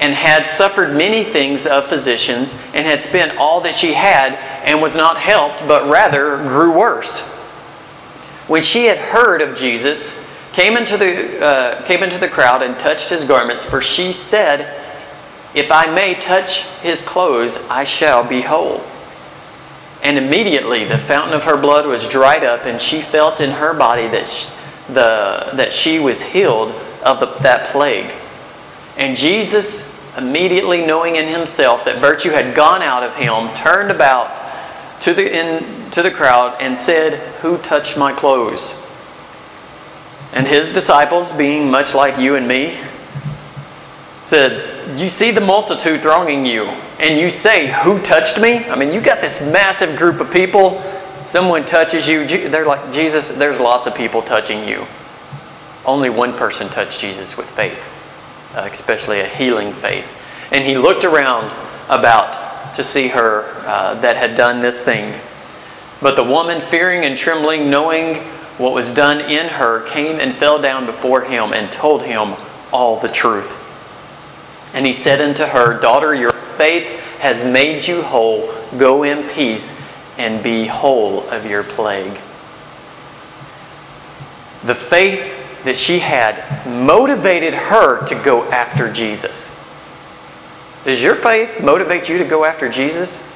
and 0.00 0.14
had 0.14 0.46
suffered 0.46 0.96
many 0.96 1.22
things 1.22 1.66
of 1.66 1.86
physicians, 1.86 2.56
and 2.74 2.86
had 2.86 3.02
spent 3.02 3.38
all 3.38 3.60
that 3.60 3.74
she 3.74 3.92
had, 3.92 4.34
and 4.64 4.82
was 4.82 4.96
not 4.96 5.16
helped, 5.16 5.66
but 5.68 5.88
rather 5.88 6.36
grew 6.38 6.76
worse 6.76 7.32
when 8.52 8.62
she 8.62 8.84
had 8.84 8.98
heard 8.98 9.40
of 9.40 9.56
Jesus, 9.56 10.20
came 10.52 10.76
into 10.76 10.96
the, 10.96 11.42
uh, 11.42 11.82
came 11.86 12.02
into 12.02 12.18
the 12.18 12.28
crowd 12.28 12.62
and 12.62 12.78
touched 12.78 13.08
his 13.08 13.24
garments, 13.24 13.64
for 13.64 13.80
she 13.80 14.12
said, 14.12 14.81
If 15.54 15.70
I 15.70 15.92
may 15.92 16.14
touch 16.14 16.64
his 16.80 17.02
clothes, 17.04 17.62
I 17.68 17.84
shall 17.84 18.24
be 18.24 18.40
whole. 18.40 18.82
And 20.02 20.18
immediately 20.18 20.84
the 20.84 20.98
fountain 20.98 21.34
of 21.34 21.44
her 21.44 21.60
blood 21.60 21.86
was 21.86 22.08
dried 22.08 22.42
up, 22.42 22.64
and 22.64 22.80
she 22.80 23.02
felt 23.02 23.40
in 23.40 23.50
her 23.50 23.74
body 23.74 24.08
that 24.08 24.28
she, 24.28 24.52
the, 24.88 25.50
that 25.54 25.72
she 25.72 25.98
was 25.98 26.22
healed 26.22 26.70
of 27.04 27.20
the, 27.20 27.26
that 27.42 27.68
plague. 27.68 28.10
And 28.96 29.16
Jesus, 29.16 29.92
immediately 30.16 30.84
knowing 30.84 31.16
in 31.16 31.28
himself 31.28 31.84
that 31.84 31.98
virtue 31.98 32.30
had 32.30 32.54
gone 32.54 32.82
out 32.82 33.02
of 33.02 33.14
him, 33.14 33.54
turned 33.54 33.90
about 33.90 34.30
to 35.00 35.14
the, 35.14 35.36
in, 35.36 35.90
to 35.92 36.02
the 36.02 36.10
crowd 36.10 36.56
and 36.60 36.78
said, 36.78 37.18
Who 37.40 37.58
touched 37.58 37.96
my 37.96 38.12
clothes? 38.12 38.78
And 40.32 40.46
his 40.46 40.72
disciples, 40.72 41.30
being 41.32 41.70
much 41.70 41.94
like 41.94 42.18
you 42.18 42.36
and 42.36 42.48
me, 42.48 42.78
said, 44.22 44.81
you 44.96 45.08
see 45.08 45.30
the 45.30 45.40
multitude 45.40 46.00
thronging 46.00 46.46
you, 46.46 46.64
and 46.98 47.18
you 47.18 47.30
say, 47.30 47.72
Who 47.84 48.00
touched 48.00 48.40
me? 48.40 48.64
I 48.66 48.76
mean, 48.76 48.92
you 48.92 49.00
got 49.00 49.20
this 49.20 49.40
massive 49.40 49.96
group 49.96 50.20
of 50.20 50.32
people. 50.32 50.80
Someone 51.26 51.64
touches 51.64 52.08
you. 52.08 52.26
They're 52.26 52.66
like, 52.66 52.92
Jesus, 52.92 53.28
there's 53.28 53.60
lots 53.60 53.86
of 53.86 53.94
people 53.94 54.22
touching 54.22 54.66
you. 54.66 54.86
Only 55.84 56.10
one 56.10 56.32
person 56.32 56.68
touched 56.68 57.00
Jesus 57.00 57.36
with 57.36 57.48
faith, 57.50 57.80
uh, 58.56 58.68
especially 58.70 59.20
a 59.20 59.26
healing 59.26 59.72
faith. 59.72 60.06
And 60.52 60.64
he 60.64 60.76
looked 60.76 61.04
around 61.04 61.52
about 61.88 62.74
to 62.74 62.84
see 62.84 63.08
her 63.08 63.44
uh, 63.66 63.94
that 64.00 64.16
had 64.16 64.36
done 64.36 64.60
this 64.60 64.82
thing. 64.82 65.18
But 66.00 66.16
the 66.16 66.24
woman, 66.24 66.60
fearing 66.60 67.04
and 67.04 67.16
trembling, 67.16 67.70
knowing 67.70 68.16
what 68.58 68.74
was 68.74 68.92
done 68.92 69.20
in 69.20 69.48
her, 69.48 69.86
came 69.88 70.20
and 70.20 70.34
fell 70.34 70.60
down 70.60 70.86
before 70.86 71.22
him 71.22 71.52
and 71.52 71.70
told 71.72 72.02
him 72.02 72.34
all 72.72 72.98
the 72.98 73.08
truth. 73.08 73.61
And 74.74 74.86
he 74.86 74.92
said 74.92 75.20
unto 75.20 75.44
her, 75.44 75.80
Daughter, 75.80 76.14
your 76.14 76.32
faith 76.32 76.86
has 77.18 77.44
made 77.44 77.86
you 77.86 78.02
whole. 78.02 78.52
Go 78.78 79.02
in 79.02 79.28
peace 79.28 79.78
and 80.18 80.42
be 80.42 80.66
whole 80.66 81.28
of 81.30 81.46
your 81.46 81.62
plague. 81.62 82.14
The 84.64 84.74
faith 84.74 85.64
that 85.64 85.76
she 85.76 85.98
had 85.98 86.66
motivated 86.66 87.54
her 87.54 88.04
to 88.06 88.14
go 88.24 88.44
after 88.50 88.92
Jesus. 88.92 89.58
Does 90.84 91.02
your 91.02 91.14
faith 91.14 91.62
motivate 91.62 92.08
you 92.08 92.18
to 92.18 92.24
go 92.24 92.44
after 92.44 92.68
Jesus? 92.68 93.28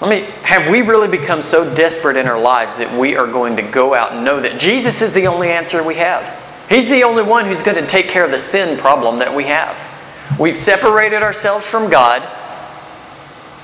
Let 0.00 0.10
me, 0.10 0.26
have 0.42 0.68
we 0.68 0.82
really 0.82 1.06
become 1.06 1.42
so 1.42 1.72
desperate 1.76 2.16
in 2.16 2.26
our 2.26 2.40
lives 2.40 2.78
that 2.78 2.98
we 2.98 3.14
are 3.14 3.26
going 3.28 3.54
to 3.56 3.62
go 3.62 3.94
out 3.94 4.12
and 4.12 4.24
know 4.24 4.40
that 4.40 4.58
Jesus 4.58 5.00
is 5.00 5.12
the 5.12 5.28
only 5.28 5.48
answer 5.48 5.82
we 5.84 5.94
have? 5.94 6.24
He's 6.68 6.88
the 6.88 7.02
only 7.02 7.22
one 7.22 7.46
who's 7.46 7.62
going 7.62 7.76
to 7.76 7.86
take 7.86 8.08
care 8.08 8.24
of 8.24 8.30
the 8.30 8.38
sin 8.38 8.78
problem 8.78 9.18
that 9.18 9.34
we 9.34 9.44
have. 9.44 9.76
We've 10.38 10.56
separated 10.56 11.22
ourselves 11.22 11.66
from 11.66 11.90
God. 11.90 12.22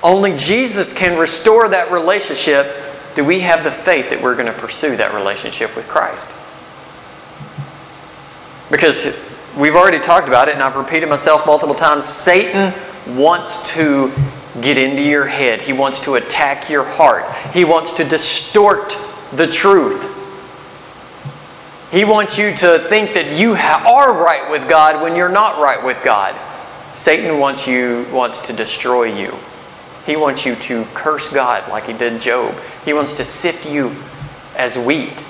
Only 0.03 0.37
Jesus 0.37 0.93
can 0.93 1.19
restore 1.19 1.69
that 1.71 1.91
relationship. 1.91 2.75
Do 3.17 3.25
we 3.25 3.41
have 3.41 3.65
the 3.65 3.71
faith 3.71 4.11
that 4.11 4.23
we're 4.23 4.35
going 4.35 4.53
to 4.53 4.59
pursue 4.59 4.97
that 4.97 5.15
relationship 5.15 5.75
with 5.75 5.89
Christ? 5.89 6.31
Because 8.71 9.17
we've 9.57 9.75
already 9.75 9.99
talked 9.99 10.29
about 10.29 10.49
it, 10.49 10.55
and 10.55 10.63
I've 10.63 10.77
repeated 10.77 11.09
myself 11.09 11.47
multiple 11.47 11.75
times. 11.75 12.05
Satan 12.05 12.75
wants 13.17 13.73
to 13.73 14.13
get 14.61 14.77
into 14.77 15.03
your 15.03 15.27
head, 15.27 15.63
he 15.63 15.73
wants 15.73 16.01
to 16.01 16.17
attack 16.17 16.69
your 16.69 16.85
heart, 16.85 17.25
he 17.53 17.65
wants 17.65 17.93
to 17.93 18.05
distort 18.05 18.99
the 19.33 19.47
truth. 19.47 20.18
He 21.91 22.05
wants 22.05 22.37
you 22.37 22.55
to 22.57 22.81
think 22.81 23.15
that 23.15 23.39
you 23.39 23.53
are 23.55 24.13
right 24.13 24.51
with 24.51 24.69
God 24.69 25.03
when 25.03 25.17
you're 25.17 25.31
not 25.31 25.59
right 25.59 25.83
with 25.83 26.03
God. 26.05 26.35
Satan 26.95 27.39
wants 27.39 27.67
you 27.67 28.07
wants 28.13 28.41
to 28.41 28.53
destroy 28.53 29.05
you. 29.05 29.35
He 30.05 30.17
wants 30.17 30.45
you 30.45 30.55
to 30.57 30.85
curse 30.95 31.29
God 31.29 31.69
like 31.71 31.85
he 31.85 31.93
did 31.93 32.21
Job. 32.21 32.55
He 32.85 32.93
wants 32.93 33.17
to 33.19 33.25
sift 33.25 33.67
you 33.67 33.95
as 34.57 34.79
wheat 34.79 35.25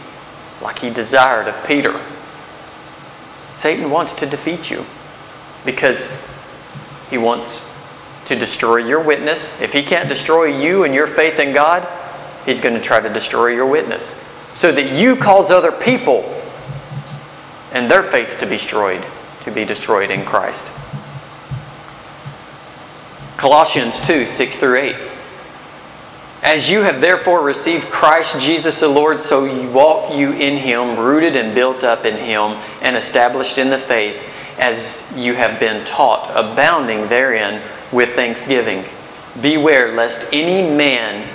like 0.60 0.80
he 0.80 0.90
desired 0.90 1.46
of 1.46 1.66
Peter. 1.66 2.00
Satan 3.52 3.90
wants 3.90 4.14
to 4.14 4.26
defeat 4.26 4.70
you 4.70 4.84
because 5.64 6.10
he 7.10 7.18
wants 7.18 7.72
to 8.24 8.36
destroy 8.36 8.76
your 8.78 9.00
witness. 9.00 9.60
If 9.60 9.72
he 9.72 9.82
can't 9.82 10.08
destroy 10.08 10.46
you 10.46 10.84
and 10.84 10.94
your 10.94 11.06
faith 11.06 11.38
in 11.38 11.54
God, 11.54 11.86
he's 12.44 12.60
going 12.60 12.74
to 12.74 12.80
try 12.80 13.00
to 13.00 13.12
destroy 13.12 13.48
your 13.48 13.66
witness 13.66 14.20
so 14.52 14.72
that 14.72 14.92
you 14.92 15.16
cause 15.16 15.50
other 15.50 15.72
people 15.72 16.37
and 17.72 17.90
their 17.90 18.02
faith 18.02 18.38
to 18.40 18.46
be 18.46 18.56
destroyed, 18.56 19.04
to 19.42 19.50
be 19.50 19.64
destroyed 19.64 20.10
in 20.10 20.24
Christ. 20.24 20.72
Colossians 23.36 24.00
2 24.06 24.26
6 24.26 24.58
through 24.58 24.76
8. 24.76 24.96
As 26.42 26.70
you 26.70 26.82
have 26.82 27.00
therefore 27.00 27.42
received 27.42 27.88
Christ 27.88 28.40
Jesus 28.40 28.80
the 28.80 28.88
Lord, 28.88 29.18
so 29.18 29.44
you 29.44 29.70
walk 29.70 30.14
you 30.14 30.32
in 30.32 30.56
him, 30.56 30.98
rooted 30.98 31.36
and 31.36 31.54
built 31.54 31.84
up 31.84 32.04
in 32.04 32.16
him, 32.16 32.56
and 32.80 32.96
established 32.96 33.58
in 33.58 33.70
the 33.70 33.78
faith, 33.78 34.24
as 34.58 35.04
you 35.16 35.34
have 35.34 35.60
been 35.60 35.84
taught, 35.84 36.30
abounding 36.30 37.08
therein 37.08 37.62
with 37.92 38.14
thanksgiving. 38.14 38.84
Beware 39.40 39.94
lest 39.94 40.28
any 40.32 40.68
man 40.74 41.28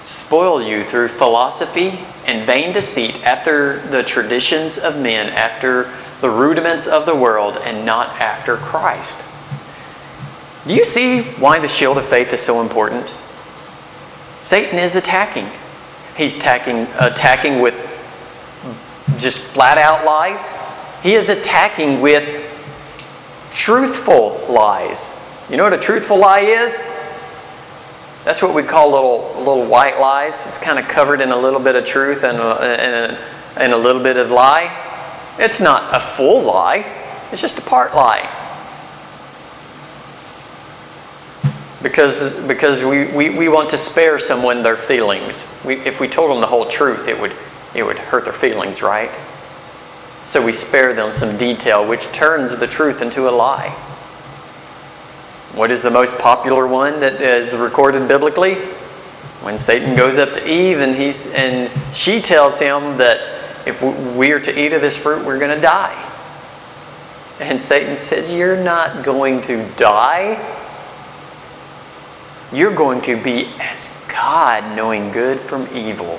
spoil 0.00 0.60
you 0.62 0.84
through 0.84 1.08
philosophy 1.08 1.98
and 2.26 2.46
vain 2.46 2.72
deceit 2.72 3.22
after 3.24 3.80
the 3.88 4.02
traditions 4.02 4.78
of 4.78 4.98
men, 5.00 5.28
after 5.30 5.92
the 6.20 6.30
rudiments 6.30 6.86
of 6.86 7.06
the 7.06 7.14
world, 7.14 7.56
and 7.64 7.84
not 7.84 8.08
after 8.20 8.56
Christ. 8.56 9.22
Do 10.66 10.74
you 10.74 10.84
see 10.84 11.22
why 11.22 11.58
the 11.58 11.68
shield 11.68 11.98
of 11.98 12.04
faith 12.06 12.32
is 12.32 12.40
so 12.40 12.60
important? 12.60 13.12
Satan 14.40 14.78
is 14.78 14.96
attacking. 14.96 15.46
He's 16.16 16.36
attacking, 16.36 16.86
attacking 17.00 17.60
with 17.60 17.74
just 19.18 19.40
flat 19.40 19.78
out 19.78 20.04
lies. 20.04 20.52
He 21.02 21.14
is 21.14 21.28
attacking 21.28 22.00
with 22.00 22.48
truthful 23.52 24.44
lies. 24.48 25.16
You 25.50 25.56
know 25.56 25.64
what 25.64 25.72
a 25.72 25.78
truthful 25.78 26.18
lie 26.18 26.40
is? 26.40 26.80
That's 28.24 28.40
what 28.40 28.54
we 28.54 28.62
call 28.62 28.90
little 28.90 29.34
little 29.38 29.66
white 29.66 29.98
lies. 29.98 30.46
It's 30.46 30.58
kind 30.58 30.78
of 30.78 30.86
covered 30.86 31.20
in 31.20 31.30
a 31.30 31.36
little 31.36 31.60
bit 31.60 31.74
of 31.74 31.84
truth 31.84 32.22
and 32.24 32.38
a, 32.38 32.60
and 32.60 33.12
a, 33.12 33.18
and 33.60 33.72
a 33.72 33.76
little 33.76 34.02
bit 34.02 34.16
of 34.16 34.30
lie. 34.30 34.78
It's 35.38 35.60
not 35.60 35.94
a 35.94 36.00
full 36.00 36.42
lie. 36.42 36.84
It's 37.32 37.40
just 37.40 37.58
a 37.58 37.62
part 37.62 37.94
lie. 37.94 38.30
Because, 41.82 42.32
because 42.46 42.84
we, 42.84 43.06
we, 43.06 43.30
we 43.30 43.48
want 43.48 43.70
to 43.70 43.78
spare 43.78 44.18
someone 44.18 44.62
their 44.62 44.76
feelings. 44.76 45.52
We, 45.64 45.76
if 45.80 45.98
we 45.98 46.06
told 46.06 46.30
them 46.30 46.40
the 46.40 46.46
whole 46.46 46.66
truth, 46.66 47.08
it 47.08 47.20
would, 47.20 47.34
it 47.74 47.82
would 47.82 47.98
hurt 47.98 48.24
their 48.24 48.32
feelings, 48.32 48.82
right? 48.82 49.10
So 50.22 50.44
we 50.44 50.52
spare 50.52 50.94
them 50.94 51.12
some 51.12 51.36
detail, 51.36 51.86
which 51.86 52.04
turns 52.12 52.56
the 52.56 52.68
truth 52.68 53.02
into 53.02 53.28
a 53.28 53.32
lie. 53.32 53.76
What 55.54 55.70
is 55.70 55.82
the 55.82 55.90
most 55.90 56.18
popular 56.18 56.66
one 56.66 57.00
that 57.00 57.20
is 57.20 57.54
recorded 57.54 58.08
biblically? 58.08 58.54
When 59.42 59.58
Satan 59.58 59.94
goes 59.94 60.16
up 60.16 60.32
to 60.32 60.50
Eve 60.50 60.80
and 60.80 60.96
he's 60.96 61.30
and 61.34 61.70
she 61.94 62.22
tells 62.22 62.58
him 62.58 62.96
that 62.96 63.18
if 63.66 63.82
we 64.16 64.32
are 64.32 64.40
to 64.40 64.58
eat 64.58 64.72
of 64.72 64.80
this 64.80 64.96
fruit, 64.96 65.26
we're 65.26 65.38
going 65.38 65.54
to 65.54 65.60
die. 65.60 66.08
And 67.38 67.60
Satan 67.60 67.98
says, 67.98 68.32
You're 68.32 68.62
not 68.62 69.04
going 69.04 69.42
to 69.42 69.68
die. 69.76 70.40
You're 72.50 72.74
going 72.74 73.02
to 73.02 73.22
be 73.22 73.48
as 73.60 73.94
God, 74.08 74.74
knowing 74.74 75.12
good 75.12 75.38
from 75.38 75.68
evil. 75.74 76.18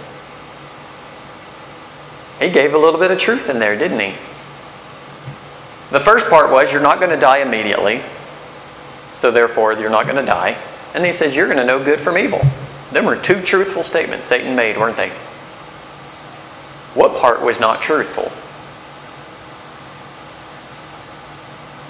He 2.39 2.49
gave 2.51 2.75
a 2.75 2.77
little 2.77 2.99
bit 2.99 3.09
of 3.09 3.17
truth 3.17 3.49
in 3.49 3.57
there, 3.57 3.75
didn't 3.75 3.99
he? 3.99 4.11
The 5.89 5.99
first 5.99 6.27
part 6.29 6.51
was, 6.51 6.71
You're 6.71 6.81
not 6.83 6.99
going 6.99 7.11
to 7.11 7.19
die 7.19 7.39
immediately 7.39 8.03
so 9.13 9.31
therefore 9.31 9.73
you're 9.73 9.89
not 9.89 10.05
going 10.05 10.17
to 10.17 10.25
die. 10.25 10.57
And 10.93 11.05
he 11.05 11.11
says, 11.11 11.35
You're 11.35 11.47
going 11.47 11.57
to 11.57 11.65
know 11.65 11.83
good 11.83 11.99
from 11.99 12.17
evil. 12.17 12.41
Them 12.91 13.05
were 13.05 13.15
two 13.15 13.41
truthful 13.41 13.83
statements 13.83 14.27
Satan 14.27 14.55
made, 14.55 14.77
weren't 14.77 14.97
they? 14.97 15.09
What 16.93 17.19
part 17.19 17.41
was 17.41 17.59
not 17.59 17.81
truthful? 17.81 18.31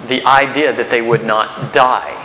The 0.08 0.26
idea 0.26 0.74
that 0.74 0.90
they 0.90 1.02
would 1.02 1.26
not 1.26 1.74
die. 1.74 2.20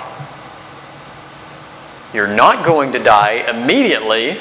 You're 2.15 2.27
not 2.27 2.65
going 2.65 2.93
to 2.93 2.99
die 2.99 3.45
immediately. 3.49 4.39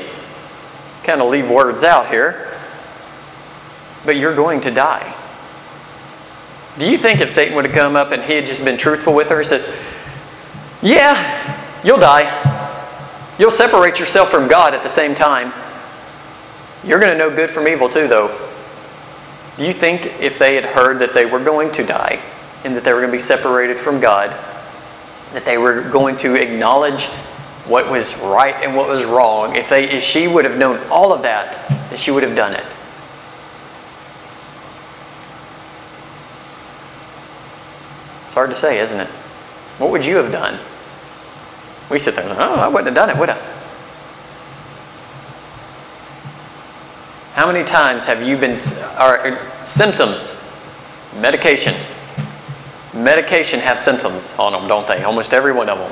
Kind 1.04 1.22
of 1.22 1.30
leave 1.30 1.50
words 1.50 1.84
out 1.84 2.08
here. 2.08 2.58
But 4.06 4.18
you're 4.18 4.36
going 4.36 4.62
to 4.62 4.72
die. 4.72 5.16
Do 6.78 6.88
you 6.90 6.98
think 6.98 7.22
if 7.22 7.30
Satan 7.30 7.56
would 7.56 7.66
have 7.66 7.74
come 7.74 7.96
up 7.96 8.12
and 8.12 8.22
he 8.22 8.34
had 8.34 8.46
just 8.46 8.64
been 8.64 8.78
truthful 8.78 9.14
with 9.14 9.30
her, 9.30 9.40
he 9.40 9.46
says, 9.46 9.68
yeah, 10.82 11.82
you'll 11.84 12.00
die. 12.00 12.44
You'll 13.40 13.52
separate 13.52 14.00
yourself 14.00 14.30
from 14.30 14.48
God 14.48 14.74
at 14.74 14.84
the 14.84 14.90
same 14.90 15.14
time. 15.14 15.54
You're 16.84 17.00
going 17.00 17.12
to 17.12 17.18
know 17.18 17.36
good 17.36 17.50
from 17.50 17.68
evil 17.68 17.90
too, 17.90 18.08
though. 18.08 18.28
Do 19.58 19.66
you 19.66 19.74
think 19.74 20.22
if 20.22 20.38
they 20.38 20.56
had 20.56 20.66
heard 20.66 21.00
that 21.00 21.14
they 21.14 21.26
were 21.26 21.44
going 21.44 21.72
to 21.74 21.84
die 21.84 22.20
and 22.64 22.76
that 22.76 22.84
they 22.84 22.94
were 22.94 23.00
going 23.00 23.12
to 23.12 23.18
be 23.18 23.22
separated 23.22 23.78
from 23.78 24.00
God, 24.00 24.30
that 25.34 25.46
they 25.46 25.58
were 25.58 25.82
going 25.82 26.16
to 26.18 26.36
acknowledge 26.36 27.06
what 27.66 27.90
was 27.92 28.18
right 28.20 28.56
and 28.64 28.76
what 28.76 28.88
was 28.88 29.04
wrong, 29.04 29.56
if, 29.56 29.70
they, 29.70 29.90
if 29.90 30.04
she 30.04 30.28
would 30.28 30.46
have 30.46 30.58
known 30.58 30.80
all 30.90 31.12
of 31.12 31.24
that, 31.24 31.68
that 31.90 32.00
she 32.00 32.12
would 32.12 32.24
have 32.24 32.36
done 32.36 32.54
it? 32.54 32.66
It's 38.26 38.34
hard 38.36 38.52
to 38.52 38.56
say, 38.56 38.80
isn't 38.80 39.00
it? 39.00 39.08
What 39.80 39.92
would 39.92 40.06
you 40.06 40.18
have 40.18 40.32
done? 40.32 40.60
We 41.90 42.00
sit 42.00 42.16
there 42.16 42.28
and 42.28 42.38
go, 42.38 42.44
oh, 42.44 42.56
I 42.56 42.68
wouldn't 42.68 42.88
have 42.88 42.96
done 42.96 43.10
it, 43.10 43.18
would 43.18 43.30
I? 43.30 43.38
How 47.34 47.52
many 47.52 47.64
times 47.64 48.06
have 48.06 48.22
you 48.22 48.36
been, 48.38 48.60
or 49.00 49.16
er, 49.26 49.40
symptoms, 49.64 50.42
medication, 51.16 51.76
Medication 52.98 53.60
have 53.60 53.80
symptoms 53.80 54.34
on 54.40 54.54
them, 54.54 54.68
don't 54.68 54.88
they? 54.88 55.04
Almost 55.04 55.34
every 55.34 55.52
one 55.52 55.70
of 55.70 55.78
them. 55.78 55.92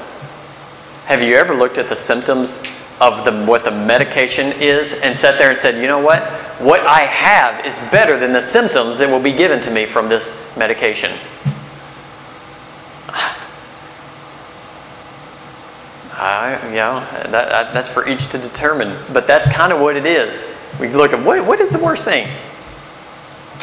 Have 1.06 1.22
you 1.22 1.36
ever 1.36 1.54
looked 1.54 1.78
at 1.78 1.88
the 1.88 1.96
symptoms 1.96 2.64
of 3.00 3.26
the, 3.26 3.46
what 3.46 3.64
the 3.64 3.72
medication 3.72 4.54
is 4.54 4.94
and 4.94 5.18
sat 5.18 5.38
there 5.38 5.50
and 5.50 5.58
said, 5.58 5.80
you 5.80 5.88
know 5.88 6.00
what? 6.00 6.24
What 6.60 6.80
I 6.82 7.02
have 7.02 7.64
is 7.66 7.78
better 7.92 8.18
than 8.18 8.34
the 8.34 8.42
symptoms 8.42 8.98
that 8.98 9.10
will 9.10 9.20
be 9.20 9.34
given 9.34 9.62
to 9.62 9.72
me 9.72 9.86
from 9.86 10.10
this 10.10 10.36
medication. 10.58 11.12
I, 16.18 16.55
you 16.70 16.78
know, 16.78 17.00
that, 17.30 17.74
that's 17.74 17.90
for 17.90 18.08
each 18.08 18.28
to 18.28 18.38
determine. 18.38 18.98
But 19.14 19.28
that's 19.28 19.48
kind 19.52 19.74
of 19.74 19.80
what 19.80 19.96
it 19.96 20.06
is. 20.06 20.54
We 20.80 20.90
look 20.90 21.14
at 21.14 21.26
what, 21.26 21.46
what 21.46 21.60
is 21.60 21.72
the 21.72 21.80
worst 21.80 22.06
thing? 22.06 22.28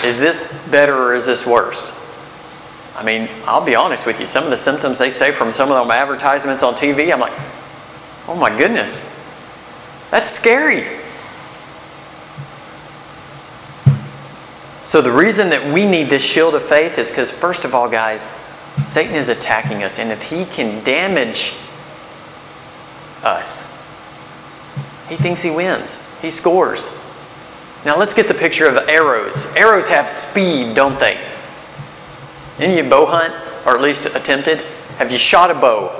Is 0.04 0.18
this 0.18 0.52
better 0.70 0.96
or 0.96 1.14
is 1.14 1.26
this 1.26 1.46
worse? 1.46 1.98
I 2.94 3.04
mean, 3.04 3.28
I'll 3.46 3.64
be 3.64 3.74
honest 3.74 4.06
with 4.06 4.20
you. 4.20 4.26
Some 4.26 4.44
of 4.44 4.50
the 4.50 4.56
symptoms 4.56 4.98
they 4.98 5.10
say 5.10 5.32
from 5.32 5.52
some 5.52 5.70
of 5.70 5.82
them 5.82 5.90
advertisements 5.90 6.62
on 6.62 6.74
TV, 6.74 7.12
I'm 7.12 7.20
like, 7.20 7.32
oh 8.28 8.36
my 8.38 8.56
goodness, 8.56 9.00
that's 10.10 10.28
scary. 10.28 10.98
So, 14.84 15.00
the 15.00 15.12
reason 15.12 15.50
that 15.50 15.72
we 15.72 15.86
need 15.86 16.10
this 16.10 16.24
shield 16.24 16.54
of 16.54 16.62
faith 16.62 16.98
is 16.98 17.08
because, 17.08 17.30
first 17.30 17.64
of 17.64 17.74
all, 17.74 17.88
guys, 17.88 18.28
Satan 18.84 19.14
is 19.14 19.28
attacking 19.28 19.84
us. 19.84 19.98
And 19.98 20.10
if 20.10 20.22
he 20.22 20.44
can 20.44 20.82
damage 20.84 21.54
us, 23.22 23.62
he 25.08 25.16
thinks 25.16 25.42
he 25.42 25.50
wins, 25.50 25.98
he 26.20 26.30
scores. 26.30 26.88
Now, 27.84 27.98
let's 27.98 28.14
get 28.14 28.28
the 28.28 28.34
picture 28.34 28.66
of 28.66 28.76
arrows. 28.88 29.46
Arrows 29.56 29.88
have 29.88 30.08
speed, 30.08 30.76
don't 30.76 30.98
they? 31.00 31.20
Any 32.58 32.78
of 32.78 32.84
you 32.84 32.90
bow 32.90 33.06
hunt, 33.06 33.34
or 33.66 33.74
at 33.74 33.82
least 33.82 34.06
attempted? 34.06 34.60
Have 34.98 35.10
you 35.10 35.18
shot 35.18 35.50
a 35.50 35.54
bow? 35.54 35.90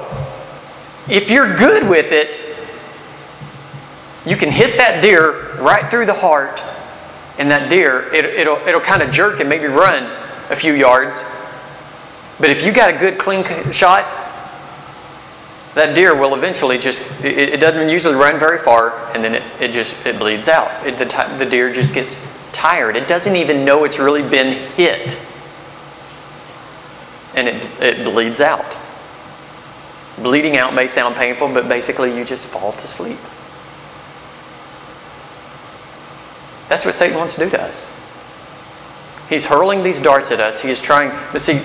If 1.09 1.29
you're 1.29 1.57
good 1.57 1.89
with 1.89 2.13
it, 2.13 2.41
you 4.25 4.37
can 4.37 4.51
hit 4.51 4.77
that 4.77 5.03
deer 5.03 5.57
right 5.57 5.91
through 5.91 6.07
the 6.07 6.15
heart, 6.15 6.63
and 7.39 7.51
that 7.51 7.69
deer, 7.69 8.13
it, 8.15 8.25
it'll, 8.25 8.59
it'll 8.69 8.81
kind 8.81 9.03
of 9.03 9.11
jerk 9.11 9.41
and 9.41 9.49
maybe 9.49 9.67
run 9.67 10.05
a 10.51 10.57
few 10.57 10.75
yards. 10.75 11.25
But 12.39 12.51
if 12.51 12.65
you 12.65 12.73
got 12.73 12.95
a 12.95 12.99
good 12.99 13.19
clean 13.19 13.45
shot, 13.73 14.05
that 15.75 15.95
deer 15.95 16.15
will 16.15 16.35
eventually 16.35 16.79
just, 16.79 17.03
it, 17.25 17.39
it 17.39 17.61
doesn't 17.61 17.89
usually 17.89 18.15
run 18.15 18.39
very 18.39 18.59
far, 18.59 18.93
and 19.15 19.25
then 19.25 19.35
it, 19.35 19.43
it 19.61 19.71
just, 19.71 19.95
it 20.07 20.19
bleeds 20.19 20.49
out. 20.49 20.87
It, 20.87 20.99
the, 20.99 21.37
the 21.39 21.47
deer 21.47 21.73
just 21.73 21.95
gets 21.95 22.21
tired. 22.53 22.95
It 22.95 23.09
doesn't 23.09 23.37
even 23.37 23.65
know 23.65 23.85
it's 23.85 23.99
really 23.99 24.23
been 24.23 24.69
hit. 24.73 25.19
And 27.35 27.49
it, 27.49 27.63
it 27.81 28.05
bleeds 28.05 28.41
out. 28.41 28.77
Bleeding 30.19 30.59
out 30.59 30.75
may 30.75 30.87
sound 30.87 31.17
painful, 31.17 31.49
but 31.49 31.69
basically 31.69 32.17
you 32.17 32.25
just 32.25 32.47
fall 32.47 32.73
to 32.73 32.87
sleep. 32.87 33.19
That's 36.69 36.85
what 36.85 36.95
Satan 36.95 37.17
wants 37.17 37.35
to 37.37 37.45
do 37.45 37.51
to 37.51 37.63
us. 37.63 37.91
He's 39.29 39.47
hurling 39.47 39.83
these 39.83 40.01
darts 40.01 40.31
at 40.31 40.41
us. 40.41 40.61
He 40.61 40.71
is 40.71 40.81
trying, 40.81 41.11
but 41.33 41.41
see, 41.41 41.63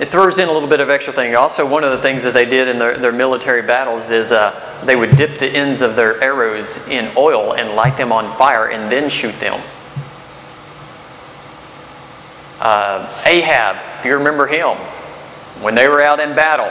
it 0.00 0.10
throws 0.10 0.38
in 0.38 0.48
a 0.48 0.52
little 0.52 0.68
bit 0.68 0.80
of 0.80 0.90
extra 0.90 1.12
thing. 1.12 1.34
Also, 1.34 1.66
one 1.66 1.82
of 1.82 1.90
the 1.90 1.98
things 1.98 2.22
that 2.22 2.32
they 2.32 2.44
did 2.44 2.68
in 2.68 2.78
their, 2.78 2.96
their 2.96 3.12
military 3.12 3.62
battles 3.62 4.10
is 4.10 4.30
uh, 4.30 4.82
they 4.84 4.94
would 4.94 5.16
dip 5.16 5.38
the 5.40 5.48
ends 5.48 5.82
of 5.82 5.96
their 5.96 6.22
arrows 6.22 6.86
in 6.86 7.10
oil 7.16 7.54
and 7.54 7.74
light 7.74 7.96
them 7.96 8.12
on 8.12 8.36
fire 8.36 8.68
and 8.70 8.92
then 8.92 9.10
shoot 9.10 9.38
them. 9.40 9.60
Uh, 12.60 13.22
Ahab, 13.26 13.76
if 13.98 14.04
you 14.04 14.14
remember 14.14 14.46
him, 14.46 14.76
when 15.62 15.74
they 15.74 15.88
were 15.88 16.00
out 16.00 16.20
in 16.20 16.34
battle, 16.36 16.70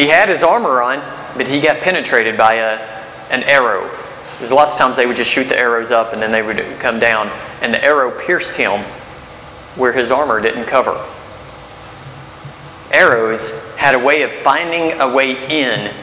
he 0.00 0.08
had 0.08 0.28
his 0.28 0.44
armor 0.44 0.80
on, 0.80 1.00
but 1.36 1.48
he 1.48 1.60
got 1.60 1.80
penetrated 1.80 2.36
by 2.36 2.54
a, 2.54 2.78
an 3.30 3.42
arrow. 3.44 3.88
There's 4.38 4.52
lots 4.52 4.74
of 4.74 4.80
times 4.80 4.96
they 4.96 5.06
would 5.06 5.16
just 5.16 5.30
shoot 5.30 5.48
the 5.48 5.58
arrows 5.58 5.90
up 5.90 6.12
and 6.12 6.22
then 6.22 6.30
they 6.30 6.42
would 6.42 6.64
come 6.78 7.00
down, 7.00 7.28
and 7.62 7.74
the 7.74 7.84
arrow 7.84 8.10
pierced 8.10 8.54
him 8.54 8.80
where 9.74 9.92
his 9.92 10.12
armor 10.12 10.40
didn't 10.40 10.66
cover. 10.66 11.04
Arrows 12.92 13.50
had 13.76 13.94
a 13.94 13.98
way 13.98 14.22
of 14.22 14.32
finding 14.32 15.00
a 15.00 15.12
way 15.12 15.32
in 15.48 15.94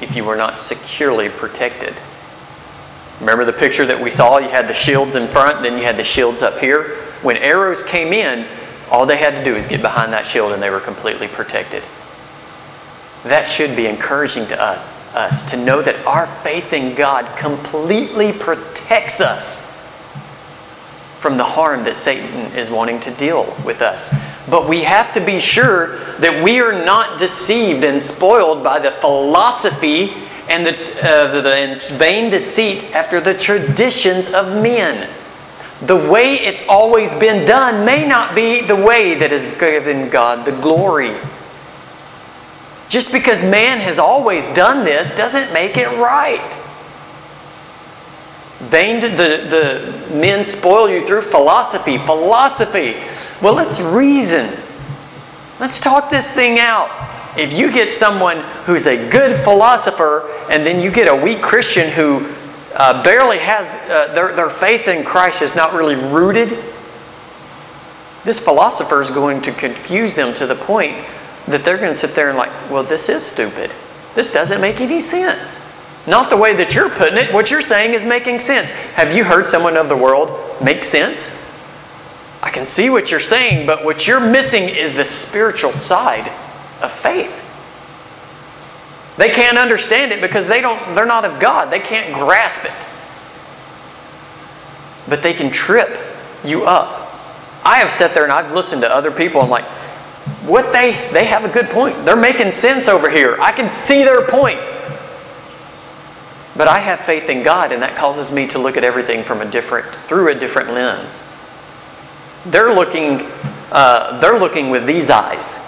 if 0.00 0.16
you 0.16 0.24
were 0.24 0.36
not 0.36 0.58
securely 0.58 1.28
protected. 1.28 1.94
Remember 3.20 3.44
the 3.44 3.52
picture 3.52 3.86
that 3.86 4.00
we 4.00 4.10
saw? 4.10 4.38
You 4.38 4.48
had 4.48 4.68
the 4.68 4.74
shields 4.74 5.16
in 5.16 5.28
front, 5.28 5.62
then 5.62 5.78
you 5.78 5.84
had 5.84 5.96
the 5.96 6.04
shields 6.04 6.42
up 6.42 6.58
here. 6.58 6.96
When 7.22 7.36
arrows 7.36 7.82
came 7.82 8.12
in, 8.12 8.46
all 8.90 9.06
they 9.06 9.16
had 9.16 9.36
to 9.36 9.44
do 9.44 9.54
was 9.54 9.66
get 9.66 9.80
behind 9.80 10.12
that 10.12 10.26
shield 10.26 10.52
and 10.52 10.62
they 10.62 10.70
were 10.70 10.80
completely 10.80 11.28
protected. 11.28 11.82
That 13.22 13.44
should 13.44 13.76
be 13.76 13.86
encouraging 13.86 14.46
to 14.48 14.60
us 14.60 15.48
to 15.50 15.56
know 15.56 15.80
that 15.80 16.04
our 16.04 16.26
faith 16.26 16.72
in 16.72 16.94
God 16.94 17.38
completely 17.38 18.32
protects 18.32 19.20
us 19.20 19.70
from 21.20 21.38
the 21.38 21.44
harm 21.44 21.84
that 21.84 21.96
Satan 21.96 22.52
is 22.54 22.68
wanting 22.68 23.00
to 23.00 23.10
deal 23.12 23.56
with 23.64 23.80
us. 23.80 24.14
But 24.50 24.68
we 24.68 24.82
have 24.82 25.14
to 25.14 25.24
be 25.24 25.40
sure 25.40 25.96
that 26.20 26.42
we 26.44 26.60
are 26.60 26.84
not 26.84 27.18
deceived 27.18 27.84
and 27.84 28.02
spoiled 28.02 28.62
by 28.62 28.78
the 28.78 28.90
philosophy 28.90 30.12
and 30.48 30.66
the, 30.66 30.72
uh, 31.02 31.40
the, 31.40 31.96
vain 31.96 32.30
deceit 32.30 32.84
after 32.94 33.20
the 33.20 33.34
traditions 33.34 34.28
of 34.28 34.62
men. 34.62 35.08
The 35.82 35.96
way 35.96 36.34
it's 36.34 36.66
always 36.68 37.14
been 37.14 37.46
done 37.46 37.84
may 37.84 38.06
not 38.06 38.34
be 38.34 38.62
the 38.62 38.76
way 38.76 39.14
that 39.14 39.30
has 39.30 39.46
given 39.58 40.08
God 40.08 40.44
the 40.44 40.52
glory. 40.52 41.14
Just 42.88 43.12
because 43.12 43.42
man 43.42 43.78
has 43.78 43.98
always 43.98 44.48
done 44.48 44.84
this 44.84 45.10
doesn't 45.10 45.52
make 45.52 45.76
it 45.76 45.88
right. 45.98 46.60
Vain 48.70 49.00
the, 49.00 49.08
the 49.08 50.14
men 50.14 50.44
spoil 50.44 50.88
you 50.88 51.06
through 51.06 51.22
philosophy. 51.22 51.98
Philosophy. 51.98 52.96
Well, 53.42 53.54
let's 53.54 53.80
reason. 53.80 54.56
Let's 55.60 55.78
talk 55.78 56.10
this 56.10 56.30
thing 56.30 56.58
out. 56.58 56.90
If 57.38 57.52
you 57.52 57.72
get 57.72 57.92
someone 57.92 58.38
who's 58.64 58.86
a 58.86 58.96
good 59.10 59.42
philosopher 59.44 60.28
and 60.50 60.64
then 60.66 60.80
you 60.80 60.90
get 60.90 61.08
a 61.08 61.14
weak 61.14 61.42
Christian 61.42 61.90
who 61.90 62.32
uh, 62.74 63.02
barely 63.02 63.38
has 63.38 63.76
uh, 63.90 64.12
their, 64.14 64.34
their 64.34 64.50
faith 64.50 64.88
in 64.88 65.04
Christ 65.04 65.42
is 65.42 65.54
not 65.54 65.74
really 65.74 65.96
rooted, 65.96 66.50
this 68.24 68.40
philosopher 68.40 69.00
is 69.00 69.10
going 69.10 69.42
to 69.42 69.52
confuse 69.52 70.14
them 70.14 70.34
to 70.34 70.46
the 70.46 70.54
point 70.54 70.96
that 71.46 71.64
they're 71.64 71.76
going 71.76 71.92
to 71.92 71.98
sit 71.98 72.14
there 72.14 72.30
and 72.30 72.38
like, 72.38 72.50
well, 72.70 72.82
this 72.82 73.08
is 73.08 73.24
stupid. 73.24 73.70
This 74.14 74.30
doesn't 74.30 74.60
make 74.60 74.80
any 74.80 75.00
sense. 75.00 75.64
Not 76.06 76.30
the 76.30 76.36
way 76.36 76.54
that 76.54 76.74
you're 76.74 76.90
putting 76.90 77.18
it. 77.18 77.32
What 77.32 77.50
you're 77.50 77.60
saying 77.60 77.94
is 77.94 78.04
making 78.04 78.38
sense. 78.38 78.70
Have 78.70 79.14
you 79.14 79.24
heard 79.24 79.46
someone 79.46 79.76
of 79.76 79.88
the 79.88 79.96
world 79.96 80.30
make 80.62 80.84
sense? 80.84 81.28
I 82.44 82.50
can 82.50 82.66
see 82.66 82.90
what 82.90 83.10
you're 83.10 83.20
saying, 83.20 83.66
but 83.66 83.86
what 83.86 84.06
you're 84.06 84.20
missing 84.20 84.64
is 84.64 84.92
the 84.92 85.06
spiritual 85.06 85.72
side 85.72 86.30
of 86.82 86.92
faith. 86.92 87.40
They 89.16 89.30
can't 89.30 89.56
understand 89.56 90.12
it 90.12 90.20
because 90.20 90.46
they 90.46 90.60
don't 90.60 90.94
they're 90.94 91.06
not 91.06 91.24
of 91.24 91.40
God. 91.40 91.72
They 91.72 91.80
can't 91.80 92.12
grasp 92.12 92.66
it. 92.66 92.88
But 95.08 95.22
they 95.22 95.32
can 95.32 95.50
trip 95.50 95.88
you 96.44 96.64
up. 96.64 97.00
I 97.64 97.78
have 97.78 97.90
sat 97.90 98.12
there 98.12 98.24
and 98.24 98.32
I've 98.32 98.52
listened 98.52 98.82
to 98.82 98.94
other 98.94 99.10
people 99.10 99.40
and 99.40 99.48
like, 99.48 99.64
what 100.44 100.70
they 100.70 100.92
they 101.14 101.24
have 101.24 101.46
a 101.46 101.48
good 101.48 101.70
point. 101.70 102.04
They're 102.04 102.14
making 102.14 102.52
sense 102.52 102.88
over 102.88 103.08
here. 103.08 103.38
I 103.40 103.52
can 103.52 103.72
see 103.72 104.04
their 104.04 104.28
point. 104.28 104.60
But 106.58 106.68
I 106.68 106.78
have 106.78 107.00
faith 107.00 107.30
in 107.30 107.42
God, 107.42 107.72
and 107.72 107.82
that 107.82 107.96
causes 107.96 108.30
me 108.30 108.46
to 108.48 108.58
look 108.58 108.76
at 108.76 108.84
everything 108.84 109.22
from 109.22 109.40
a 109.40 109.50
different 109.50 109.86
through 109.86 110.28
a 110.28 110.34
different 110.34 110.74
lens. 110.74 111.24
They're 112.46 112.74
looking 112.74 113.26
uh, 113.74 114.20
they're 114.20 114.38
looking 114.38 114.70
with 114.70 114.86
these 114.86 115.10
eyes. 115.10 115.58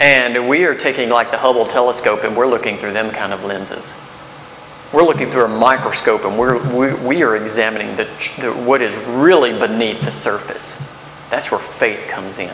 And 0.00 0.48
we 0.48 0.64
are 0.64 0.74
taking 0.74 1.08
like 1.08 1.30
the 1.30 1.38
Hubble 1.38 1.64
telescope 1.64 2.24
and 2.24 2.36
we're 2.36 2.48
looking 2.48 2.76
through 2.76 2.92
them 2.92 3.12
kind 3.12 3.32
of 3.32 3.44
lenses. 3.44 3.94
We're 4.92 5.04
looking 5.04 5.30
through 5.30 5.44
a 5.44 5.48
microscope 5.48 6.24
and 6.24 6.36
we're, 6.36 6.58
we, 6.74 6.94
we 7.06 7.22
are 7.22 7.36
examining 7.36 7.94
the, 7.94 8.04
the, 8.40 8.52
what 8.52 8.82
is 8.82 8.92
really 9.06 9.56
beneath 9.56 10.00
the 10.00 10.10
surface. 10.10 10.82
That's 11.30 11.52
where 11.52 11.60
faith 11.60 12.08
comes 12.08 12.40
in. 12.40 12.50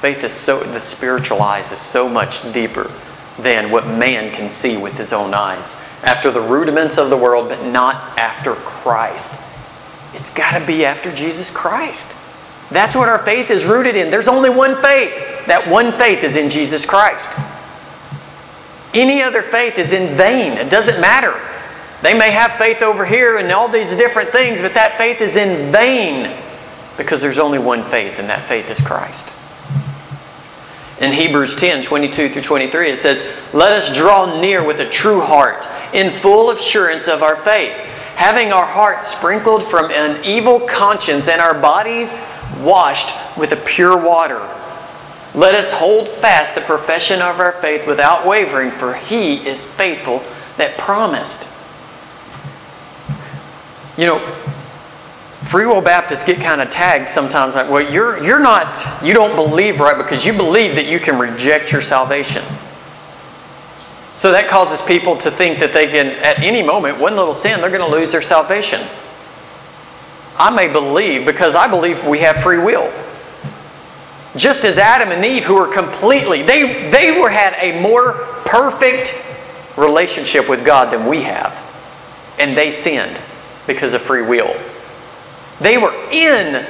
Faith 0.00 0.22
is 0.22 0.32
so, 0.32 0.60
the 0.60 0.80
spiritual 0.80 1.42
eyes 1.42 1.72
is 1.72 1.80
so 1.80 2.08
much 2.08 2.52
deeper 2.52 2.88
than 3.40 3.72
what 3.72 3.88
man 3.88 4.32
can 4.32 4.50
see 4.50 4.76
with 4.76 4.96
his 4.96 5.12
own 5.12 5.34
eyes. 5.34 5.74
After 6.04 6.30
the 6.30 6.40
rudiments 6.40 6.96
of 6.96 7.10
the 7.10 7.16
world, 7.16 7.48
but 7.48 7.64
not 7.66 8.16
after 8.16 8.54
Christ. 8.54 9.32
It's 10.16 10.32
got 10.32 10.58
to 10.58 10.66
be 10.66 10.84
after 10.84 11.14
Jesus 11.14 11.50
Christ. 11.50 12.14
That's 12.70 12.96
what 12.96 13.08
our 13.08 13.18
faith 13.18 13.50
is 13.50 13.64
rooted 13.64 13.94
in. 13.94 14.10
There's 14.10 14.28
only 14.28 14.50
one 14.50 14.80
faith. 14.82 15.14
That 15.46 15.68
one 15.68 15.92
faith 15.92 16.24
is 16.24 16.36
in 16.36 16.50
Jesus 16.50 16.84
Christ. 16.84 17.38
Any 18.92 19.22
other 19.22 19.42
faith 19.42 19.78
is 19.78 19.92
in 19.92 20.16
vain. 20.16 20.52
It 20.52 20.70
doesn't 20.70 21.00
matter. 21.00 21.34
They 22.02 22.16
may 22.16 22.30
have 22.30 22.52
faith 22.52 22.82
over 22.82 23.06
here 23.06 23.38
and 23.38 23.50
all 23.52 23.68
these 23.68 23.96
different 23.96 24.30
things, 24.30 24.60
but 24.60 24.74
that 24.74 24.98
faith 24.98 25.20
is 25.20 25.36
in 25.36 25.70
vain 25.70 26.34
because 26.96 27.20
there's 27.20 27.38
only 27.38 27.58
one 27.58 27.84
faith, 27.84 28.18
and 28.18 28.28
that 28.30 28.42
faith 28.42 28.70
is 28.70 28.80
Christ. 28.80 29.32
In 31.00 31.12
Hebrews 31.12 31.56
10 31.56 31.82
22 31.82 32.30
through 32.30 32.42
23, 32.42 32.90
it 32.90 32.98
says, 32.98 33.26
Let 33.52 33.72
us 33.72 33.94
draw 33.94 34.40
near 34.40 34.64
with 34.64 34.80
a 34.80 34.88
true 34.88 35.20
heart, 35.20 35.66
in 35.92 36.10
full 36.10 36.50
assurance 36.50 37.06
of 37.06 37.22
our 37.22 37.36
faith, 37.36 37.76
having 38.16 38.50
our 38.50 38.66
hearts 38.66 39.14
sprinkled 39.14 39.62
from 39.62 39.90
an 39.90 40.24
evil 40.24 40.58
conscience 40.60 41.28
and 41.28 41.40
our 41.40 41.54
bodies 41.54 42.24
washed 42.60 43.14
with 43.36 43.52
a 43.52 43.56
pure 43.56 43.96
water. 43.96 44.40
Let 45.34 45.54
us 45.54 45.70
hold 45.72 46.08
fast 46.08 46.54
the 46.54 46.62
profession 46.62 47.20
of 47.20 47.40
our 47.40 47.52
faith 47.52 47.86
without 47.86 48.26
wavering, 48.26 48.70
for 48.70 48.94
he 48.94 49.46
is 49.46 49.70
faithful 49.70 50.24
that 50.56 50.78
promised. 50.78 51.50
You 53.98 54.06
know, 54.06 54.18
Free 55.44 55.66
Will 55.66 55.82
Baptists 55.82 56.24
get 56.24 56.40
kind 56.40 56.62
of 56.62 56.70
tagged 56.70 57.10
sometimes 57.10 57.54
like, 57.54 57.68
well, 57.68 57.92
you're, 57.92 58.22
you're 58.24 58.40
not, 58.40 58.82
you 59.02 59.12
don't 59.12 59.36
believe 59.36 59.78
right 59.78 59.96
because 59.96 60.24
you 60.24 60.32
believe 60.32 60.74
that 60.74 60.86
you 60.86 60.98
can 60.98 61.18
reject 61.18 61.70
your 61.70 61.82
salvation. 61.82 62.42
So 64.16 64.32
that 64.32 64.48
causes 64.48 64.80
people 64.80 65.16
to 65.18 65.30
think 65.30 65.58
that 65.58 65.74
they 65.74 65.86
can, 65.86 66.06
at 66.06 66.40
any 66.40 66.62
moment, 66.62 66.98
one 66.98 67.16
little 67.16 67.34
sin, 67.34 67.60
they're 67.60 67.70
going 67.70 67.88
to 67.88 67.94
lose 67.94 68.12
their 68.12 68.22
salvation. 68.22 68.80
I 70.38 70.50
may 70.50 70.72
believe 70.72 71.26
because 71.26 71.54
I 71.54 71.68
believe 71.68 72.06
we 72.06 72.20
have 72.20 72.36
free 72.36 72.58
will. 72.58 72.90
Just 74.34 74.64
as 74.64 74.78
Adam 74.78 75.10
and 75.10 75.24
Eve, 75.24 75.44
who 75.44 75.54
were 75.54 75.72
completely, 75.72 76.42
they, 76.42 76.90
they 76.90 77.18
were 77.18 77.30
had 77.30 77.54
a 77.58 77.80
more 77.80 78.12
perfect 78.44 79.14
relationship 79.76 80.48
with 80.48 80.64
God 80.64 80.92
than 80.92 81.06
we 81.06 81.22
have. 81.22 81.54
And 82.38 82.56
they 82.56 82.70
sinned 82.70 83.18
because 83.66 83.94
of 83.94 84.02
free 84.02 84.22
will. 84.22 84.54
They 85.60 85.78
were 85.78 85.94
in 86.10 86.66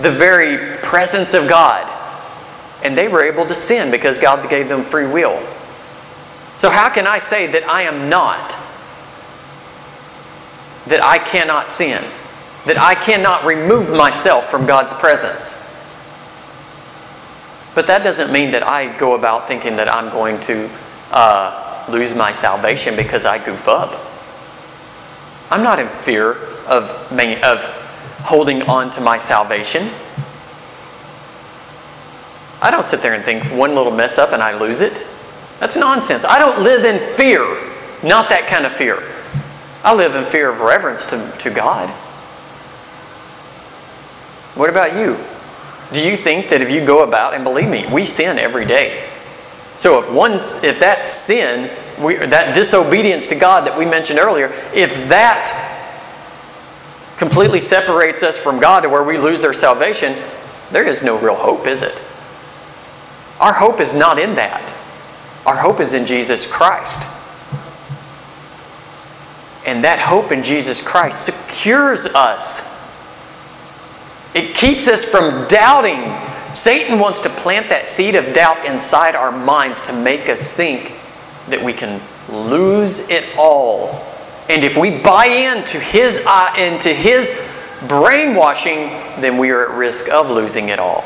the 0.00 0.10
very 0.10 0.76
presence 0.78 1.34
of 1.34 1.48
God. 1.48 1.90
And 2.82 2.96
they 2.96 3.08
were 3.08 3.22
able 3.22 3.46
to 3.46 3.54
sin 3.54 3.90
because 3.90 4.18
God 4.18 4.48
gave 4.50 4.68
them 4.68 4.82
free 4.82 5.06
will. 5.06 5.42
So, 6.56 6.70
how 6.70 6.88
can 6.88 7.06
I 7.06 7.18
say 7.18 7.46
that 7.48 7.68
I 7.68 7.82
am 7.82 8.08
not? 8.08 8.50
That 10.86 11.02
I 11.02 11.18
cannot 11.18 11.68
sin? 11.68 12.02
That 12.66 12.78
I 12.78 12.94
cannot 12.94 13.44
remove 13.44 13.90
myself 13.90 14.50
from 14.50 14.66
God's 14.66 14.94
presence? 14.94 15.60
But 17.74 17.88
that 17.88 18.04
doesn't 18.04 18.32
mean 18.32 18.52
that 18.52 18.62
I 18.62 18.96
go 18.98 19.14
about 19.16 19.48
thinking 19.48 19.76
that 19.76 19.92
I'm 19.92 20.10
going 20.10 20.38
to 20.42 20.70
uh, 21.10 21.84
lose 21.90 22.14
my 22.14 22.32
salvation 22.32 22.94
because 22.94 23.24
I 23.24 23.44
goof 23.44 23.66
up. 23.66 24.00
I'm 25.50 25.62
not 25.62 25.78
in 25.78 25.88
fear 25.88 26.32
of, 26.66 26.88
of 27.12 27.60
holding 28.24 28.62
on 28.62 28.90
to 28.92 29.00
my 29.00 29.18
salvation. 29.18 29.90
I 32.62 32.70
don't 32.70 32.84
sit 32.84 33.02
there 33.02 33.14
and 33.14 33.24
think 33.24 33.44
one 33.52 33.74
little 33.74 33.92
mess 33.92 34.18
up 34.18 34.32
and 34.32 34.42
I 34.42 34.58
lose 34.58 34.80
it. 34.80 35.06
That's 35.64 35.78
nonsense. 35.78 36.26
I 36.26 36.38
don't 36.38 36.62
live 36.62 36.84
in 36.84 36.98
fear, 37.14 37.40
not 38.02 38.28
that 38.28 38.48
kind 38.48 38.66
of 38.66 38.72
fear. 38.74 39.02
I 39.82 39.94
live 39.94 40.14
in 40.14 40.26
fear 40.26 40.50
of 40.50 40.60
reverence 40.60 41.06
to, 41.06 41.34
to 41.38 41.48
God. 41.48 41.88
What 44.56 44.68
about 44.68 44.94
you? 44.94 45.16
Do 45.90 46.06
you 46.06 46.18
think 46.18 46.50
that 46.50 46.60
if 46.60 46.70
you 46.70 46.84
go 46.84 47.02
about, 47.02 47.32
and 47.32 47.44
believe 47.44 47.70
me, 47.70 47.86
we 47.90 48.04
sin 48.04 48.38
every 48.38 48.66
day. 48.66 49.08
So 49.78 50.02
if 50.02 50.12
one, 50.12 50.32
if 50.32 50.80
that 50.80 51.08
sin, 51.08 51.70
we, 51.98 52.16
that 52.16 52.54
disobedience 52.54 53.28
to 53.28 53.34
God 53.34 53.66
that 53.66 53.78
we 53.78 53.86
mentioned 53.86 54.18
earlier, 54.18 54.52
if 54.74 55.08
that 55.08 55.48
completely 57.16 57.60
separates 57.60 58.22
us 58.22 58.36
from 58.36 58.60
God 58.60 58.82
to 58.82 58.90
where 58.90 59.02
we 59.02 59.16
lose 59.16 59.42
our 59.44 59.54
salvation, 59.54 60.14
there 60.72 60.84
is 60.84 61.02
no 61.02 61.18
real 61.18 61.36
hope, 61.36 61.66
is 61.66 61.80
it? 61.80 61.98
Our 63.40 63.54
hope 63.54 63.80
is 63.80 63.94
not 63.94 64.18
in 64.18 64.34
that. 64.34 64.74
Our 65.46 65.56
hope 65.56 65.80
is 65.80 65.94
in 65.94 66.06
Jesus 66.06 66.46
Christ. 66.46 67.02
And 69.66 69.84
that 69.84 69.98
hope 69.98 70.32
in 70.32 70.42
Jesus 70.42 70.82
Christ 70.82 71.24
secures 71.24 72.06
us. 72.06 72.68
It 74.34 74.54
keeps 74.54 74.88
us 74.88 75.04
from 75.04 75.46
doubting. 75.48 76.12
Satan 76.54 76.98
wants 76.98 77.20
to 77.20 77.30
plant 77.30 77.68
that 77.68 77.86
seed 77.86 78.14
of 78.14 78.34
doubt 78.34 78.64
inside 78.66 79.14
our 79.14 79.32
minds 79.32 79.82
to 79.82 79.92
make 79.92 80.28
us 80.28 80.52
think 80.52 80.92
that 81.48 81.62
we 81.62 81.72
can 81.72 82.00
lose 82.28 83.00
it 83.08 83.24
all 83.36 84.14
and 84.48 84.62
if 84.62 84.76
we 84.76 84.90
buy 84.90 85.26
into 85.26 85.80
his, 85.80 86.22
uh, 86.26 86.54
into 86.58 86.92
his 86.92 87.34
brainwashing, 87.88 88.88
then 89.20 89.38
we 89.38 89.50
are 89.50 89.70
at 89.70 89.76
risk 89.76 90.08
of 90.10 90.30
losing 90.30 90.68
it 90.68 90.78
all. 90.78 91.04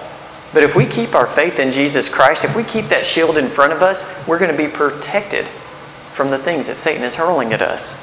But 0.59 0.64
if 0.64 0.75
we 0.75 0.87
keep 0.87 1.14
our 1.14 1.29
faith 1.29 1.61
in 1.61 1.71
Jesus 1.71 2.09
Christ, 2.09 2.44
if 2.44 2.57
we 2.57 2.64
keep 2.64 2.87
that 2.87 3.07
shield 3.07 3.38
in 3.38 3.47
front 3.47 3.73
of 3.73 3.81
us, 3.81 4.05
we're 4.27 4.40
going 4.40 4.51
to 4.51 4.57
be 4.57 4.66
protected 4.66 5.47
from 5.47 6.31
the 6.33 6.37
things 6.37 6.66
that 6.66 6.77
Satan 6.77 7.05
is 7.05 7.14
hurling 7.14 7.53
at 7.53 7.62
us. 7.62 7.94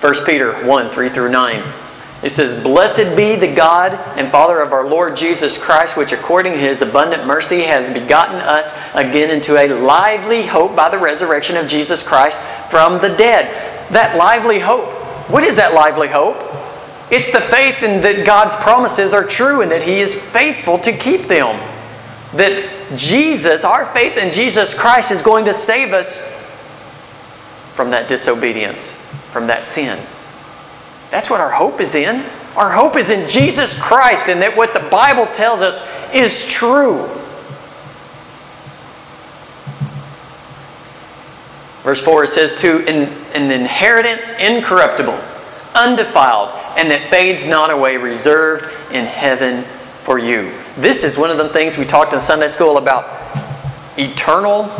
1 0.00 0.24
Peter 0.24 0.52
1 0.64 0.90
3 0.90 1.08
through 1.08 1.32
9. 1.32 1.64
It 2.22 2.30
says, 2.30 2.62
Blessed 2.62 3.16
be 3.16 3.34
the 3.34 3.52
God 3.52 3.94
and 4.16 4.30
Father 4.30 4.60
of 4.60 4.72
our 4.72 4.86
Lord 4.86 5.16
Jesus 5.16 5.60
Christ, 5.60 5.96
which 5.96 6.12
according 6.12 6.52
to 6.52 6.60
his 6.60 6.80
abundant 6.80 7.26
mercy 7.26 7.62
has 7.62 7.92
begotten 7.92 8.36
us 8.36 8.72
again 8.94 9.32
into 9.32 9.56
a 9.56 9.66
lively 9.66 10.46
hope 10.46 10.76
by 10.76 10.90
the 10.90 10.98
resurrection 10.98 11.56
of 11.56 11.66
Jesus 11.66 12.06
Christ 12.06 12.40
from 12.70 13.00
the 13.02 13.16
dead. 13.16 13.46
That 13.90 14.16
lively 14.16 14.60
hope. 14.60 14.92
What 15.28 15.42
is 15.42 15.56
that 15.56 15.74
lively 15.74 16.06
hope? 16.06 16.53
It's 17.14 17.30
the 17.30 17.40
faith 17.40 17.84
in 17.84 18.02
that 18.02 18.26
God's 18.26 18.56
promises 18.56 19.14
are 19.14 19.22
true 19.22 19.60
and 19.60 19.70
that 19.70 19.82
he 19.82 20.00
is 20.00 20.16
faithful 20.16 20.78
to 20.80 20.90
keep 20.90 21.28
them. 21.28 21.60
That 22.34 22.68
Jesus, 22.96 23.62
our 23.62 23.86
faith 23.86 24.18
in 24.18 24.32
Jesus 24.32 24.74
Christ, 24.74 25.12
is 25.12 25.22
going 25.22 25.44
to 25.44 25.54
save 25.54 25.92
us 25.92 26.28
from 27.76 27.90
that 27.90 28.08
disobedience, 28.08 28.90
from 29.30 29.46
that 29.46 29.62
sin. 29.62 30.04
That's 31.12 31.30
what 31.30 31.40
our 31.40 31.52
hope 31.52 31.80
is 31.80 31.94
in. 31.94 32.28
Our 32.56 32.72
hope 32.72 32.96
is 32.96 33.10
in 33.10 33.28
Jesus 33.28 33.80
Christ 33.80 34.28
and 34.28 34.42
that 34.42 34.56
what 34.56 34.74
the 34.74 34.80
Bible 34.90 35.26
tells 35.26 35.60
us 35.60 35.80
is 36.12 36.44
true. 36.52 37.06
Verse 41.84 42.02
4 42.02 42.24
it 42.24 42.30
says, 42.30 42.60
To 42.62 42.78
an, 42.88 43.08
an 43.34 43.52
inheritance 43.52 44.36
incorruptible, 44.40 45.16
undefiled, 45.74 46.50
and 46.78 46.90
that 46.90 47.10
fades 47.10 47.46
not 47.46 47.70
away, 47.70 47.96
reserved 47.96 48.64
in 48.92 49.04
heaven 49.04 49.64
for 50.04 50.18
you. 50.18 50.52
This 50.76 51.04
is 51.04 51.16
one 51.16 51.30
of 51.30 51.38
the 51.38 51.48
things 51.48 51.78
we 51.78 51.84
talked 51.84 52.12
in 52.12 52.20
Sunday 52.20 52.48
school 52.48 52.78
about 52.78 53.04
eternal 53.96 54.70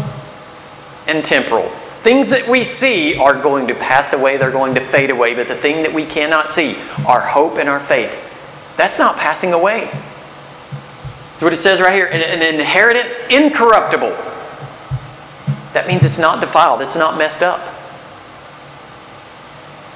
and 1.07 1.25
temporal. 1.25 1.69
Things 2.03 2.31
that 2.31 2.47
we 2.47 2.65
see 2.65 3.17
are 3.17 3.41
going 3.41 3.67
to 3.69 3.75
pass 3.75 4.13
away, 4.13 4.37
they're 4.37 4.51
going 4.51 4.75
to 4.75 4.81
fade 4.81 5.11
away, 5.11 5.35
but 5.35 5.49
the 5.49 5.55
thing 5.55 5.83
that 5.83 5.93
we 5.95 6.05
cannot 6.05 6.49
see, 6.49 6.77
our 7.07 7.21
hope 7.21 7.57
and 7.57 7.69
our 7.69 7.81
faith, 7.81 8.21
that's 8.77 8.99
not 8.99 9.17
passing 9.17 9.53
away. 9.53 9.89
That's 11.35 11.43
what 11.43 11.53
it 11.53 11.59
says 11.59 11.81
right 11.81 11.95
here 11.95 12.07
an, 12.07 12.43
inheritance 12.43 13.21
incorruptible. 13.31 14.11
That 15.73 15.87
means 15.87 16.05
it's 16.05 16.19
not 16.19 16.41
defiled, 16.41 16.83
it's 16.83 16.97
not 16.97 17.17
messed 17.17 17.43
up. 17.43 17.61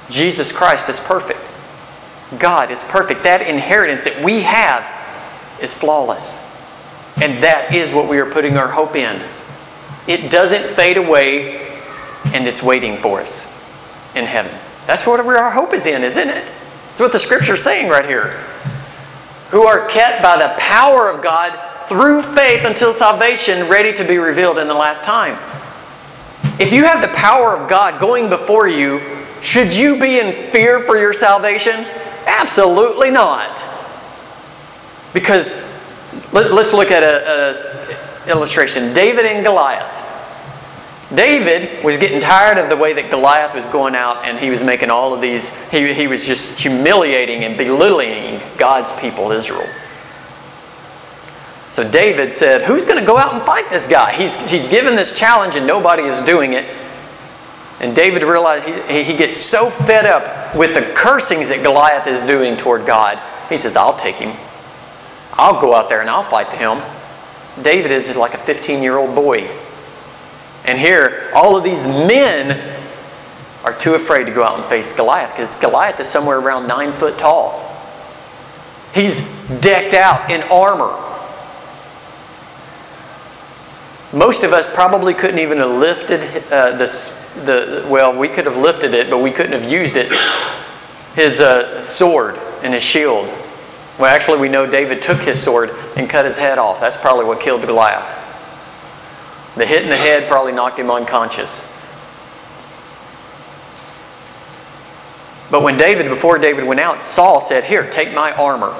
Jesus 0.09 0.51
Christ 0.51 0.89
is 0.89 0.99
perfect. 0.99 1.39
God 2.39 2.71
is 2.71 2.83
perfect. 2.83 3.23
That 3.23 3.41
inheritance 3.41 4.05
that 4.05 4.23
we 4.23 4.41
have 4.41 4.85
is 5.61 5.73
flawless. 5.73 6.45
And 7.21 7.43
that 7.43 7.73
is 7.73 7.93
what 7.93 8.07
we 8.07 8.19
are 8.19 8.29
putting 8.29 8.57
our 8.57 8.67
hope 8.67 8.95
in. 8.95 9.21
It 10.07 10.31
doesn't 10.31 10.75
fade 10.75 10.97
away 10.97 11.67
and 12.25 12.47
it's 12.47 12.63
waiting 12.63 12.97
for 12.97 13.19
us 13.21 13.55
in 14.15 14.25
heaven. 14.25 14.51
That's 14.87 15.05
what 15.05 15.19
our 15.19 15.51
hope 15.51 15.73
is 15.73 15.85
in, 15.85 16.03
isn't 16.03 16.29
it? 16.29 16.51
That's 16.87 16.99
what 16.99 17.11
the 17.11 17.19
scripture 17.19 17.53
is 17.53 17.63
saying 17.63 17.89
right 17.89 18.05
here. 18.05 18.29
Who 19.49 19.63
are 19.63 19.87
kept 19.87 20.21
by 20.21 20.37
the 20.37 20.53
power 20.59 21.09
of 21.09 21.23
God 21.23 21.87
through 21.87 22.21
faith 22.21 22.65
until 22.65 22.93
salvation, 22.93 23.67
ready 23.67 23.93
to 23.93 24.07
be 24.07 24.17
revealed 24.17 24.59
in 24.59 24.67
the 24.67 24.73
last 24.73 25.03
time. 25.03 25.33
If 26.59 26.71
you 26.71 26.83
have 26.83 27.01
the 27.01 27.15
power 27.15 27.55
of 27.55 27.69
God 27.69 27.99
going 27.99 28.29
before 28.29 28.67
you, 28.67 28.99
should 29.41 29.75
you 29.75 29.99
be 29.99 30.19
in 30.19 30.51
fear 30.51 30.79
for 30.81 30.97
your 30.97 31.13
salvation? 31.13 31.85
Absolutely 32.25 33.09
not. 33.09 33.63
Because 35.13 35.53
let, 36.31 36.51
us 36.51 36.73
look 36.73 36.91
at 36.91 37.03
an 37.03 38.29
illustration 38.29 38.93
David 38.93 39.25
and 39.25 39.43
Goliath. 39.43 39.95
David 41.13 41.83
was 41.83 41.97
getting 41.97 42.19
tired 42.19 42.59
of 42.59 42.69
the 42.69 42.77
way 42.77 42.93
that 42.93 43.09
Goliath 43.09 43.55
was 43.55 43.67
going 43.67 43.95
out 43.95 44.25
and 44.25 44.37
he 44.37 44.51
was 44.51 44.61
making 44.61 44.91
all 44.91 45.11
of 45.13 45.21
these, 45.21 45.49
he, 45.69 45.91
he 45.91 46.05
was 46.05 46.27
just 46.27 46.59
humiliating 46.59 47.43
and 47.43 47.57
belittling 47.57 48.39
God's 48.57 48.93
people, 48.99 49.31
Israel. 49.31 49.67
So 51.71 51.89
David 51.89 52.35
said, 52.35 52.61
Who's 52.61 52.85
going 52.85 52.99
to 52.99 53.05
go 53.05 53.17
out 53.17 53.33
and 53.33 53.41
fight 53.41 53.69
this 53.71 53.87
guy? 53.87 54.13
He's, 54.13 54.49
he's 54.49 54.67
given 54.67 54.95
this 54.95 55.17
challenge 55.17 55.55
and 55.55 55.65
nobody 55.65 56.03
is 56.03 56.21
doing 56.21 56.53
it. 56.53 56.65
And 57.79 57.95
David 57.95 58.23
realized 58.23 58.65
he, 58.89 59.03
he 59.03 59.15
gets 59.15 59.39
so 59.39 59.69
fed 59.69 60.05
up 60.05 60.55
with 60.55 60.73
the 60.73 60.81
cursings 60.93 61.49
that 61.49 61.63
Goliath 61.63 62.07
is 62.07 62.21
doing 62.23 62.57
toward 62.57 62.85
God. 62.85 63.19
He 63.49 63.57
says, 63.57 63.75
I'll 63.75 63.95
take 63.95 64.15
him. 64.15 64.35
I'll 65.33 65.61
go 65.61 65.73
out 65.73 65.87
there 65.87 66.01
and 66.01 66.09
I'll 66.09 66.23
fight 66.23 66.49
him. 66.49 66.81
David 67.63 67.91
is 67.91 68.13
like 68.15 68.33
a 68.33 68.37
15 68.37 68.83
year 68.83 68.97
old 68.97 69.15
boy. 69.15 69.49
And 70.65 70.77
here, 70.77 71.31
all 71.33 71.57
of 71.57 71.63
these 71.63 71.85
men 71.85 72.77
are 73.63 73.73
too 73.77 73.93
afraid 73.93 74.25
to 74.25 74.31
go 74.31 74.43
out 74.43 74.59
and 74.59 74.65
face 74.65 74.93
Goliath 74.93 75.31
because 75.31 75.55
Goliath 75.55 75.99
is 75.99 76.09
somewhere 76.09 76.37
around 76.37 76.67
nine 76.67 76.91
foot 76.91 77.17
tall. 77.17 77.65
He's 78.93 79.21
decked 79.61 79.93
out 79.93 80.29
in 80.31 80.41
armor. 80.43 81.08
Most 84.11 84.43
of 84.43 84.53
us 84.53 84.71
probably 84.71 85.13
couldn't 85.13 85.39
even 85.39 85.59
have 85.59 85.69
lifted 85.69 86.21
uh, 86.51 86.75
this, 86.77 87.11
the, 87.45 87.85
well, 87.87 88.17
we 88.17 88.27
could 88.27 88.45
have 88.45 88.57
lifted 88.57 88.93
it, 88.95 89.09
but 89.09 89.19
we 89.19 89.31
couldn't 89.31 89.51
have 89.51 89.71
used 89.71 89.95
it, 89.97 90.11
his 91.13 91.39
uh, 91.39 91.79
sword 91.79 92.35
and 92.63 92.73
his 92.73 92.81
shield. 92.81 93.27
Well, 93.99 94.13
actually, 94.13 94.39
we 94.39 94.49
know 94.49 94.65
David 94.65 95.01
took 95.01 95.19
his 95.19 95.41
sword 95.41 95.71
and 95.95 96.09
cut 96.09 96.25
his 96.25 96.37
head 96.37 96.57
off. 96.57 96.79
That's 96.79 96.97
probably 96.97 97.25
what 97.25 97.39
killed 97.39 97.61
Goliath. 97.61 98.15
The 99.55 99.65
hit 99.65 99.83
in 99.83 99.89
the 99.89 99.97
head 99.97 100.27
probably 100.27 100.53
knocked 100.53 100.79
him 100.79 100.89
unconscious. 100.89 101.61
But 105.51 105.63
when 105.63 105.77
David, 105.77 106.07
before 106.07 106.37
David 106.37 106.63
went 106.63 106.79
out, 106.79 107.03
Saul 107.03 107.41
said, 107.41 107.63
Here, 107.63 107.89
take 107.89 108.13
my 108.13 108.31
armor. 108.31 108.73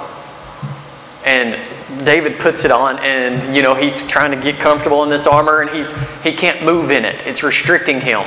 And 1.30 2.06
David 2.08 2.40
puts 2.40 2.66
it 2.66 2.72
on, 2.72 2.98
and 2.98 3.56
you 3.56 3.62
know, 3.62 3.76
he's 3.76 4.06
trying 4.08 4.32
to 4.32 4.42
get 4.42 4.60
comfortable 4.60 5.04
in 5.04 5.12
this 5.12 5.28
armor, 5.28 5.62
and 5.62 5.70
he's 5.70 5.94
he 6.24 6.34
can't 6.34 6.64
move 6.64 6.90
in 6.90 7.06
it. 7.06 7.22
It's 7.28 7.44
restricting 7.44 8.02
him. 8.02 8.24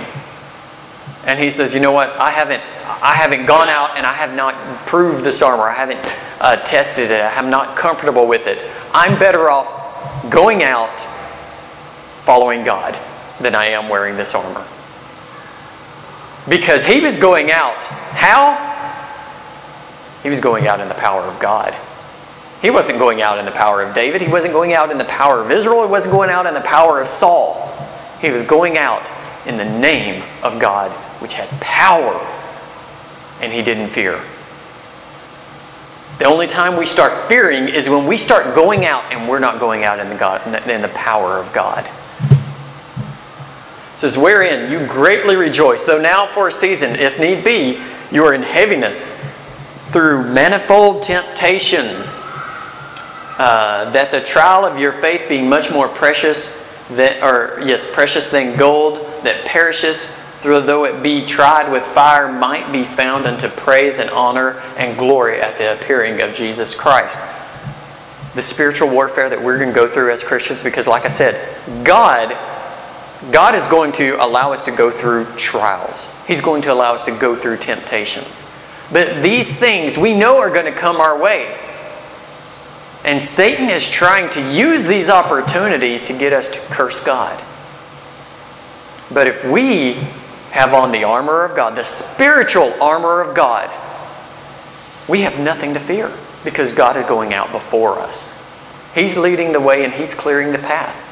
And 1.26 1.36
he 1.36 1.50
says, 1.50 1.74
You 1.74 1.80
know 1.80 1.90
what? 1.90 2.10
I 2.10 2.30
haven't 2.30 2.62
I 3.02 3.14
haven't 3.14 3.46
gone 3.46 3.68
out 3.68 3.96
and 3.96 4.06
I 4.06 4.12
have 4.12 4.36
not 4.36 4.54
proved 4.86 5.24
this 5.24 5.42
armor. 5.42 5.64
I 5.64 5.72
haven't 5.72 5.98
uh, 6.40 6.56
tested 6.62 7.10
it. 7.10 7.20
I'm 7.20 7.50
not 7.50 7.76
comfortable 7.76 8.28
with 8.28 8.46
it. 8.46 8.58
I'm 8.94 9.18
better 9.18 9.50
off 9.50 10.30
going 10.30 10.62
out 10.62 11.00
following 12.24 12.62
God 12.62 12.96
than 13.40 13.56
I 13.56 13.66
am 13.70 13.88
wearing 13.88 14.16
this 14.16 14.32
armor. 14.36 14.64
Because 16.48 16.86
he 16.86 17.00
was 17.00 17.16
going 17.16 17.50
out. 17.50 17.84
How? 17.84 18.70
He 20.22 20.30
was 20.30 20.40
going 20.40 20.68
out 20.68 20.78
in 20.78 20.86
the 20.88 20.94
power 20.94 21.22
of 21.22 21.40
God. 21.40 21.74
He 22.62 22.70
wasn't 22.70 23.00
going 23.00 23.20
out 23.20 23.38
in 23.40 23.44
the 23.44 23.50
power 23.50 23.82
of 23.82 23.92
David. 23.92 24.20
He 24.20 24.28
wasn't 24.28 24.54
going 24.54 24.72
out 24.72 24.90
in 24.92 24.96
the 24.96 25.04
power 25.04 25.40
of 25.42 25.50
Israel. 25.50 25.82
He 25.82 25.90
wasn't 25.90 26.14
going 26.14 26.30
out 26.30 26.46
in 26.46 26.54
the 26.54 26.60
power 26.60 27.00
of 27.00 27.08
Saul. 27.08 27.68
He 28.20 28.30
was 28.30 28.44
going 28.44 28.78
out 28.78 29.10
in 29.46 29.56
the 29.56 29.64
name 29.64 30.22
of 30.44 30.60
God, 30.60 30.92
which 31.20 31.32
had 31.32 31.48
power, 31.60 32.24
and 33.40 33.52
he 33.52 33.62
didn't 33.62 33.88
fear. 33.88 34.20
The 36.18 36.24
only 36.26 36.46
time 36.46 36.76
we 36.76 36.86
start 36.86 37.26
fearing 37.26 37.66
is 37.66 37.88
when 37.88 38.06
we 38.06 38.16
start 38.16 38.54
going 38.54 38.84
out 38.84 39.12
and 39.12 39.28
we're 39.28 39.40
not 39.40 39.58
going 39.58 39.82
out 39.82 39.98
in 39.98 40.08
the, 40.08 40.14
God, 40.14 40.46
in 40.68 40.82
the 40.82 40.88
power 40.88 41.38
of 41.38 41.52
God 41.52 41.84
It 41.84 42.38
says, 43.96 44.16
Wherein 44.16 44.70
you 44.70 44.86
greatly 44.86 45.34
rejoice, 45.34 45.84
though 45.84 46.00
now 46.00 46.28
for 46.28 46.46
a 46.46 46.52
season, 46.52 46.90
if 46.90 47.18
need 47.18 47.42
be, 47.42 47.82
you 48.12 48.24
are 48.24 48.34
in 48.34 48.42
heaviness 48.42 49.10
through 49.88 50.32
manifold 50.32 51.02
temptations, 51.02 52.20
uh, 53.42 53.90
that 53.90 54.12
the 54.12 54.20
trial 54.20 54.64
of 54.64 54.78
your 54.78 54.92
faith 54.92 55.28
being 55.28 55.48
much 55.48 55.72
more 55.72 55.88
precious 55.88 56.56
than, 56.90 57.20
or 57.24 57.60
yes, 57.60 57.90
precious 57.92 58.30
than 58.30 58.56
gold 58.56 58.98
that 59.24 59.44
perishes, 59.44 60.14
though 60.44 60.84
it 60.84 61.02
be 61.02 61.26
tried 61.26 61.72
with 61.72 61.82
fire, 61.86 62.30
might 62.30 62.70
be 62.70 62.84
found 62.84 63.26
unto 63.26 63.48
praise 63.48 63.98
and 63.98 64.08
honor 64.10 64.62
and 64.78 64.96
glory 64.96 65.40
at 65.40 65.58
the 65.58 65.72
appearing 65.72 66.22
of 66.22 66.36
Jesus 66.36 66.76
Christ. 66.76 67.18
The 68.36 68.42
spiritual 68.42 68.88
warfare 68.90 69.28
that 69.28 69.42
we're 69.42 69.58
going 69.58 69.70
to 69.70 69.74
go 69.74 69.88
through 69.88 70.12
as 70.12 70.22
Christians, 70.22 70.62
because 70.62 70.86
like 70.86 71.04
I 71.04 71.08
said, 71.08 71.84
God 71.84 72.38
God 73.32 73.56
is 73.56 73.66
going 73.66 73.90
to 73.92 74.24
allow 74.24 74.52
us 74.52 74.64
to 74.66 74.70
go 74.70 74.90
through 74.90 75.26
trials. 75.36 76.08
He's 76.28 76.40
going 76.40 76.62
to 76.62 76.72
allow 76.72 76.94
us 76.94 77.04
to 77.06 77.12
go 77.12 77.34
through 77.34 77.56
temptations. 77.58 78.48
But 78.92 79.20
these 79.20 79.56
things 79.56 79.98
we 79.98 80.14
know 80.14 80.38
are 80.38 80.50
going 80.50 80.66
to 80.66 80.72
come 80.72 80.96
our 80.96 81.20
way. 81.20 81.56
And 83.04 83.22
Satan 83.22 83.68
is 83.68 83.88
trying 83.88 84.30
to 84.30 84.52
use 84.52 84.84
these 84.84 85.10
opportunities 85.10 86.04
to 86.04 86.12
get 86.12 86.32
us 86.32 86.48
to 86.50 86.58
curse 86.60 87.00
God. 87.00 87.42
But 89.12 89.26
if 89.26 89.44
we 89.44 89.94
have 90.52 90.72
on 90.72 90.92
the 90.92 91.04
armor 91.04 91.44
of 91.44 91.56
God, 91.56 91.74
the 91.74 91.82
spiritual 91.82 92.72
armor 92.80 93.20
of 93.20 93.34
God, 93.34 93.70
we 95.08 95.22
have 95.22 95.38
nothing 95.40 95.74
to 95.74 95.80
fear 95.80 96.12
because 96.44 96.72
God 96.72 96.96
is 96.96 97.04
going 97.04 97.34
out 97.34 97.50
before 97.50 97.98
us. 97.98 98.38
He's 98.94 99.16
leading 99.16 99.52
the 99.52 99.60
way 99.60 99.84
and 99.84 99.92
He's 99.92 100.14
clearing 100.14 100.52
the 100.52 100.58
path. 100.58 101.08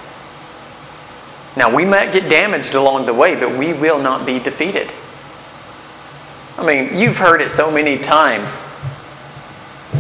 Now, 1.57 1.75
we 1.75 1.85
might 1.85 2.13
get 2.13 2.29
damaged 2.29 2.75
along 2.75 3.07
the 3.07 3.15
way, 3.15 3.35
but 3.35 3.57
we 3.57 3.73
will 3.73 3.99
not 3.99 4.25
be 4.25 4.39
defeated. 4.39 4.91
I 6.57 6.65
mean, 6.65 6.97
you've 6.97 7.17
heard 7.17 7.41
it 7.41 7.51
so 7.51 7.71
many 7.71 7.99
times. 7.99 8.61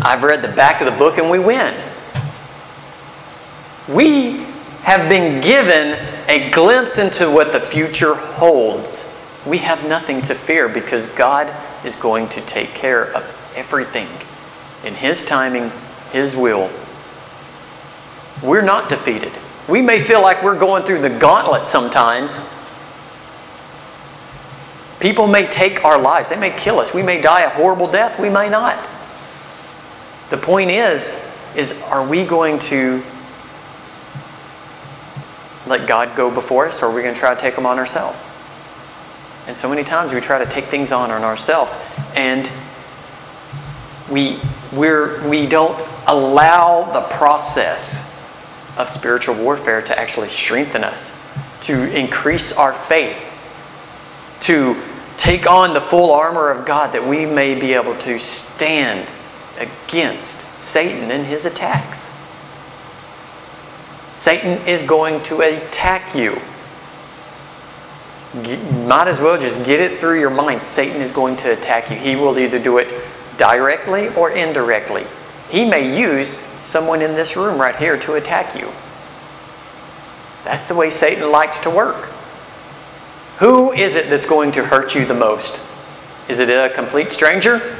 I've 0.02 0.22
read 0.22 0.40
the 0.40 0.48
back 0.48 0.80
of 0.80 0.86
the 0.86 0.98
book 0.98 1.18
and 1.18 1.28
we 1.28 1.38
win. 1.38 1.74
We 3.88 4.46
have 4.82 5.08
been 5.10 5.42
given 5.42 5.98
a 6.28 6.50
glimpse 6.50 6.98
into 6.98 7.30
what 7.30 7.52
the 7.52 7.60
future 7.60 8.14
holds. 8.14 9.14
We 9.46 9.58
have 9.58 9.86
nothing 9.88 10.22
to 10.22 10.34
fear 10.34 10.68
because 10.68 11.06
God 11.06 11.52
is 11.84 11.96
going 11.96 12.28
to 12.30 12.40
take 12.42 12.70
care 12.70 13.14
of 13.14 13.52
everything 13.54 14.08
in 14.84 14.94
His 14.94 15.22
timing, 15.22 15.70
His 16.12 16.34
will. 16.34 16.70
We're 18.42 18.62
not 18.62 18.88
defeated. 18.88 19.32
We 19.68 19.82
may 19.82 19.98
feel 19.98 20.22
like 20.22 20.42
we're 20.42 20.58
going 20.58 20.84
through 20.84 21.02
the 21.02 21.10
gauntlet 21.10 21.66
sometimes. 21.66 22.38
People 24.98 25.26
may 25.26 25.46
take 25.46 25.84
our 25.84 25.98
lives, 25.98 26.30
they 26.30 26.38
may 26.38 26.56
kill 26.56 26.78
us. 26.78 26.94
We 26.94 27.02
may 27.02 27.20
die 27.20 27.42
a 27.42 27.50
horrible 27.50 27.90
death, 27.90 28.18
we 28.18 28.30
may 28.30 28.48
not. 28.48 28.78
The 30.30 30.36
point 30.36 30.70
is, 30.70 31.12
is 31.56 31.80
are 31.82 32.06
we 32.06 32.24
going 32.24 32.60
to 32.60 33.02
let 35.66 35.86
God 35.88 36.16
go 36.16 36.30
before 36.30 36.68
us 36.68 36.82
or 36.82 36.86
are 36.86 36.94
we 36.94 37.02
going 37.02 37.14
to 37.14 37.20
try 37.20 37.34
to 37.34 37.40
take 37.40 37.56
them 37.56 37.66
on 37.66 37.78
ourselves? 37.78 38.18
And 39.46 39.56
so 39.56 39.68
many 39.68 39.82
times 39.82 40.12
we 40.12 40.20
try 40.20 40.38
to 40.38 40.48
take 40.48 40.66
things 40.66 40.92
on 40.92 41.10
on 41.10 41.22
ourselves 41.22 41.72
and 42.14 42.50
we 44.10 44.38
we're 44.72 45.28
we 45.28 45.46
don't 45.46 45.80
allow 46.06 46.84
the 46.92 47.00
process 47.14 48.08
of 48.76 48.88
spiritual 48.88 49.34
warfare 49.34 49.82
to 49.82 49.98
actually 49.98 50.28
strengthen 50.28 50.84
us, 50.84 51.12
to 51.62 51.92
increase 51.96 52.52
our 52.52 52.72
faith, 52.72 53.18
to 54.40 54.76
take 55.16 55.50
on 55.50 55.74
the 55.74 55.80
full 55.80 56.12
armor 56.12 56.50
of 56.50 56.64
God 56.64 56.92
that 56.92 57.04
we 57.04 57.26
may 57.26 57.58
be 57.58 57.74
able 57.74 57.96
to 57.96 58.18
stand 58.18 59.08
against 59.60 60.40
Satan 60.58 61.10
and 61.10 61.26
his 61.26 61.44
attacks. 61.44 62.10
Satan 64.14 64.66
is 64.66 64.82
going 64.82 65.22
to 65.24 65.40
attack 65.40 66.14
you. 66.14 66.40
Might 68.86 69.08
as 69.08 69.20
well 69.20 69.40
just 69.40 69.64
get 69.64 69.80
it 69.80 69.98
through 69.98 70.20
your 70.20 70.30
mind. 70.30 70.62
Satan 70.62 71.00
is 71.00 71.12
going 71.12 71.36
to 71.38 71.52
attack 71.52 71.90
you. 71.90 71.96
He 71.96 72.16
will 72.16 72.38
either 72.38 72.58
do 72.58 72.78
it 72.78 72.92
directly 73.38 74.08
or 74.14 74.30
indirectly. 74.30 75.04
He 75.48 75.64
may 75.64 75.98
use 75.98 76.36
someone 76.62 77.02
in 77.02 77.14
this 77.14 77.36
room 77.36 77.60
right 77.60 77.74
here 77.74 77.98
to 77.98 78.14
attack 78.14 78.54
you. 78.54 78.68
That's 80.44 80.66
the 80.66 80.74
way 80.74 80.90
Satan 80.90 81.30
likes 81.30 81.58
to 81.60 81.70
work. 81.70 81.96
Who 83.38 83.72
is 83.72 83.94
it 83.94 84.10
that's 84.10 84.26
going 84.26 84.52
to 84.52 84.64
hurt 84.64 84.94
you 84.94 85.04
the 85.06 85.14
most? 85.14 85.60
Is 86.28 86.40
it 86.40 86.50
a 86.50 86.72
complete 86.74 87.10
stranger? 87.10 87.76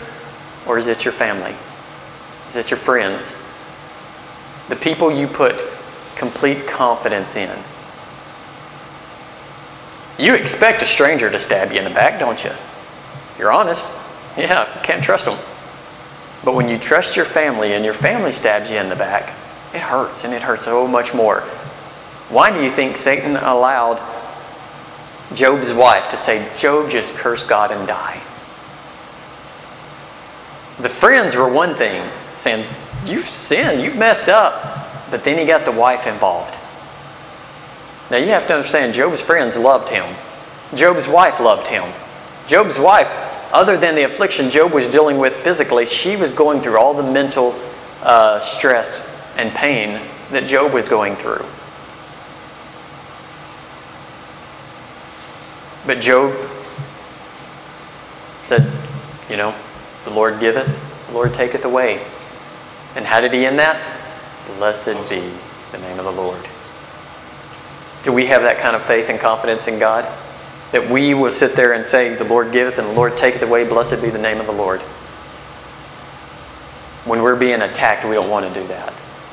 Or 0.67 0.79
is 0.79 0.87
it 0.87 1.05
your 1.05 1.13
family? 1.13 1.55
Is 2.51 2.57
it 2.57 2.71
your 2.71 2.79
friends? 2.79 3.35
The 4.69 4.77
people 4.77 5.11
you 5.11 5.27
put 5.27 5.61
complete 6.17 6.67
confidence 6.67 7.37
in. 7.37 7.57
You 10.19 10.35
expect 10.35 10.83
a 10.83 10.87
stranger 10.87 11.31
to 11.31 11.39
stab 11.39 11.73
you 11.73 11.79
in 11.79 11.85
the 11.85 11.91
back, 11.91 12.21
don't 12.21 12.43
you? 12.45 12.51
If 12.51 13.37
you're 13.39 13.53
honest, 13.53 13.87
yeah, 14.37 14.69
can't 14.83 15.03
trust 15.03 15.25
them. 15.25 15.39
But 16.45 16.55
when 16.55 16.69
you 16.69 16.77
trust 16.77 17.17
your 17.17 17.25
family 17.25 17.73
and 17.73 17.85
your 17.85 17.95
family 17.95 18.33
stabs 18.33 18.71
you 18.71 18.77
in 18.77 18.89
the 18.89 18.97
back, 18.97 19.29
it 19.73 19.81
hurts 19.81 20.25
and 20.25 20.35
it 20.35 20.43
hurts 20.43 20.65
so 20.65 20.87
much 20.87 21.15
more. 21.15 21.41
Why 22.31 22.53
do 22.53 22.63
you 22.63 22.71
think 22.71 22.97
Satan 22.97 23.37
allowed 23.37 23.99
Job's 25.35 25.73
wife 25.73 26.11
to 26.11 26.17
say, 26.17 26.49
Job, 26.59 26.91
just 26.91 27.15
curse 27.15 27.47
God 27.47 27.71
and 27.71 27.87
die? 27.87 28.21
The 30.81 30.89
friends 30.89 31.37
were 31.37 31.49
one 31.49 31.75
thing, 31.75 32.03
saying, 32.41 32.67
You've 33.07 33.27
sinned, 33.29 33.83
you've 33.83 33.97
messed 33.97 34.29
up. 34.29 35.11
But 35.11 35.25
then 35.25 35.39
he 35.39 35.45
got 35.45 35.65
the 35.65 35.73
wife 35.73 36.07
involved. 36.07 36.55
Now 38.11 38.19
you 38.19 38.29
have 38.29 38.47
to 38.49 38.55
understand, 38.55 38.95
Job's 38.95 39.21
friends 39.21 39.57
loved 39.57 39.89
him. 39.89 40.15
Job's 40.75 41.09
wife 41.09 41.41
loved 41.41 41.67
him. 41.69 41.85
Job's 42.47 42.79
wife 42.79 43.09
other 43.53 43.77
than 43.77 43.95
the 43.97 44.05
affliction 44.05 44.49
Job 44.49 44.73
was 44.73 44.89
dealing 44.89 45.19
with 45.19 45.35
physically, 45.35 45.87
she 45.87 46.17
was 46.17 46.31
going 46.33 46.61
through 46.61 46.79
all 46.79 46.95
the 46.95 47.03
mental 47.03 47.59
uh, 48.03 48.39
stress 48.39 49.09
and 49.37 49.51
pain 49.53 50.01
that 50.31 50.47
Job 50.47 50.73
was 50.73 50.89
going 50.89 51.17
through. 51.17 51.45
But 55.87 56.01
Job 56.01 56.33
said, 58.43 58.71
You 59.29 59.37
know, 59.37 59.55
the 60.05 60.11
Lord 60.11 60.39
giveth, 60.39 60.69
the 61.09 61.15
Lord 61.15 61.35
taketh 61.35 61.65
away. 61.65 62.01
And 62.97 63.05
how 63.05 63.21
did 63.21 63.33
he 63.33 63.47
end 63.47 63.59
that? 63.59 63.81
Blessed 64.59 65.09
be 65.09 65.23
the 65.73 65.79
name 65.79 65.99
of 65.99 66.05
the 66.05 66.13
Lord. 66.13 66.45
Do 68.03 68.13
we 68.13 68.27
have 68.27 68.43
that 68.43 68.59
kind 68.59 68.75
of 68.75 68.83
faith 68.83 69.09
and 69.09 69.19
confidence 69.19 69.69
in 69.69 69.79
God? 69.79 70.05
That 70.73 70.89
we 70.89 71.15
will 71.15 71.31
sit 71.31 71.55
there 71.55 71.73
and 71.73 71.85
say, 71.85 72.15
The 72.15 72.25
Lord 72.25 72.53
giveth 72.53 72.79
and 72.79 72.89
the 72.89 72.93
Lord 72.93 73.17
taketh 73.17 73.43
away, 73.43 73.69
blessed 73.69 74.01
be 74.03 74.11
the 74.11 74.19
name 74.19 74.41
of 74.41 74.47
the 74.47 74.53
Lord. 74.53 74.81
When 77.05 77.23
we're 77.23 77.39
being 77.39 77.61
attacked, 77.63 78.07
we 78.07 78.15
don't 78.15 78.31
want 78.31 78.47
to 78.47 78.61
do 78.61 78.67
that. 78.69 78.93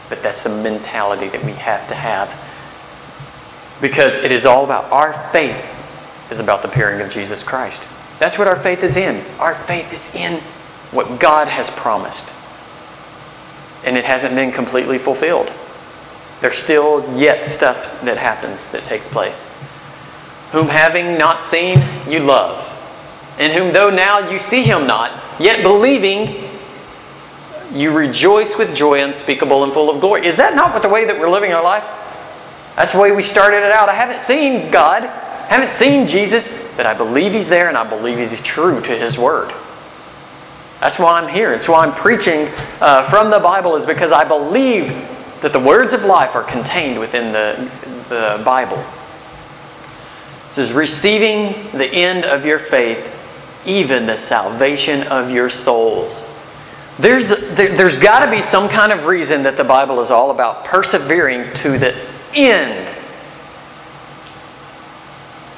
But 0.10 0.24
that's 0.24 0.44
the 0.44 0.50
mentality 0.50 1.28
that 1.30 1.44
we 1.44 1.52
have 1.54 1.88
to 1.90 1.96
have. 1.96 2.30
Because 3.82 4.18
it 4.18 4.32
is 4.32 4.46
all 4.46 4.64
about 4.64 4.92
our 4.92 5.14
faith 5.32 5.74
is 6.32 6.40
about 6.40 6.62
the 6.62 6.70
appearing 6.70 7.02
of 7.02 7.10
Jesus 7.10 7.44
Christ. 7.44 7.88
That's 8.20 8.38
what 8.38 8.48
our 8.48 8.56
faith 8.56 8.84
is 8.84 8.98
in. 8.98 9.24
Our 9.40 9.54
faith 9.54 9.94
is 9.94 10.14
in 10.16 10.40
what 10.92 11.20
God 11.20 11.48
has 11.48 11.70
promised. 11.70 12.34
And 13.88 13.96
it 13.96 14.04
hasn't 14.04 14.36
been 14.36 14.52
completely 14.52 14.98
fulfilled. 14.98 15.50
There's 16.42 16.56
still 16.56 17.18
yet 17.18 17.48
stuff 17.48 18.02
that 18.02 18.18
happens 18.18 18.70
that 18.72 18.84
takes 18.84 19.08
place. 19.08 19.50
Whom 20.52 20.68
having 20.68 21.18
not 21.18 21.42
seen, 21.42 21.82
you 22.06 22.20
love. 22.20 22.66
And 23.40 23.54
whom 23.54 23.72
though 23.72 23.90
now 23.90 24.30
you 24.30 24.40
see 24.40 24.64
him 24.64 24.88
not, 24.88 25.24
yet 25.40 25.64
believing, 25.64 26.44
you 27.72 27.96
rejoice 27.96 28.58
with 28.58 28.76
joy 28.76 29.02
unspeakable 29.02 29.64
and 29.64 29.72
full 29.72 29.90
of 29.90 30.02
glory. 30.02 30.26
Is 30.26 30.36
that 30.36 30.54
not 30.54 30.74
what 30.74 30.82
the 30.82 30.90
way 30.90 31.06
that 31.06 31.18
we're 31.18 31.30
living 31.30 31.54
our 31.54 31.64
life? 31.64 31.86
That's 32.76 32.92
the 32.92 33.00
way 33.00 33.14
we 33.14 33.24
started 33.24 33.64
it 33.64 33.72
out. 33.72 33.88
I 33.88 33.94
haven't 33.94 34.20
seen 34.20 34.70
God, 34.70 35.04
haven't 35.48 35.72
seen 35.72 36.08
Jesus, 36.08 36.62
but 36.76 36.86
I 36.86 36.94
believe 36.94 37.32
He's 37.32 37.48
there 37.48 37.70
and 37.70 37.78
I 37.78 37.88
believe 37.88 38.18
He's 38.18 38.42
true 38.42 38.82
to 38.82 38.92
His 38.92 39.18
Word. 39.18 39.54
That's 40.80 41.00
why 41.00 41.20
I'm 41.20 41.34
here. 41.34 41.54
It's 41.54 41.68
why 41.68 41.86
I'm 41.86 41.94
preaching 41.94 42.48
uh, 42.80 43.04
from 43.10 43.32
the 43.32 43.40
Bible, 43.40 43.76
is 43.76 43.86
because 43.86 44.12
I 44.12 44.24
believe 44.24 44.90
that 45.42 45.54
the 45.54 45.60
words 45.60 45.94
of 45.94 46.06
life 46.06 46.36
are 46.36 46.44
contained 46.44 47.00
within 47.00 47.32
the, 47.32 47.70
the 48.10 48.42
Bible. 48.44 48.84
This 50.48 50.58
is 50.60 50.74
receiving 50.74 51.54
the 51.78 51.86
end 51.86 52.26
of 52.26 52.46
your 52.46 52.60
faith, 52.60 53.14
even 53.66 54.06
the 54.06 54.18
salvation 54.18 55.08
of 55.08 55.32
your 55.32 55.50
souls. 55.50 56.34
There's, 57.00 57.30
there, 57.30 57.76
there's 57.76 57.98
got 57.98 58.26
to 58.26 58.32
be 58.32 58.42
some 58.42 58.70
kind 58.70 58.92
of 58.92 59.06
reason 59.06 59.44
that 59.44 59.58
the 59.58 59.64
Bible 59.64 60.00
is 60.00 60.10
all 60.10 60.32
about 60.32 60.66
persevering 60.66 61.54
to 61.56 61.78
the 61.78 61.96
end. 62.34 62.97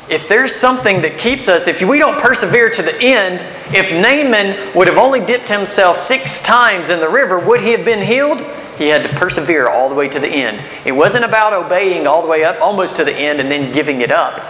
If 0.09 0.27
there's 0.27 0.55
something 0.55 1.01
that 1.01 1.19
keeps 1.19 1.47
us, 1.47 1.67
if 1.67 1.83
we 1.83 1.99
don't 1.99 2.19
persevere 2.19 2.69
to 2.71 2.81
the 2.81 2.95
end, 2.99 3.41
if 3.75 3.91
Naaman 3.91 4.75
would 4.75 4.87
have 4.87 4.97
only 4.97 5.23
dipped 5.23 5.47
himself 5.47 5.97
six 5.97 6.41
times 6.41 6.89
in 6.89 6.99
the 6.99 7.09
river, 7.09 7.37
would 7.37 7.61
he 7.61 7.71
have 7.71 7.85
been 7.85 8.03
healed? 8.03 8.39
He 8.79 8.87
had 8.87 9.03
to 9.03 9.09
persevere 9.09 9.67
all 9.67 9.87
the 9.87 9.95
way 9.95 10.09
to 10.09 10.19
the 10.19 10.27
end. 10.27 10.63
It 10.85 10.93
wasn't 10.93 11.25
about 11.25 11.53
obeying 11.53 12.07
all 12.07 12.21
the 12.21 12.27
way 12.27 12.43
up, 12.43 12.59
almost 12.59 12.95
to 12.95 13.03
the 13.03 13.15
end, 13.15 13.39
and 13.39 13.51
then 13.51 13.73
giving 13.73 14.01
it 14.01 14.09
up. 14.09 14.41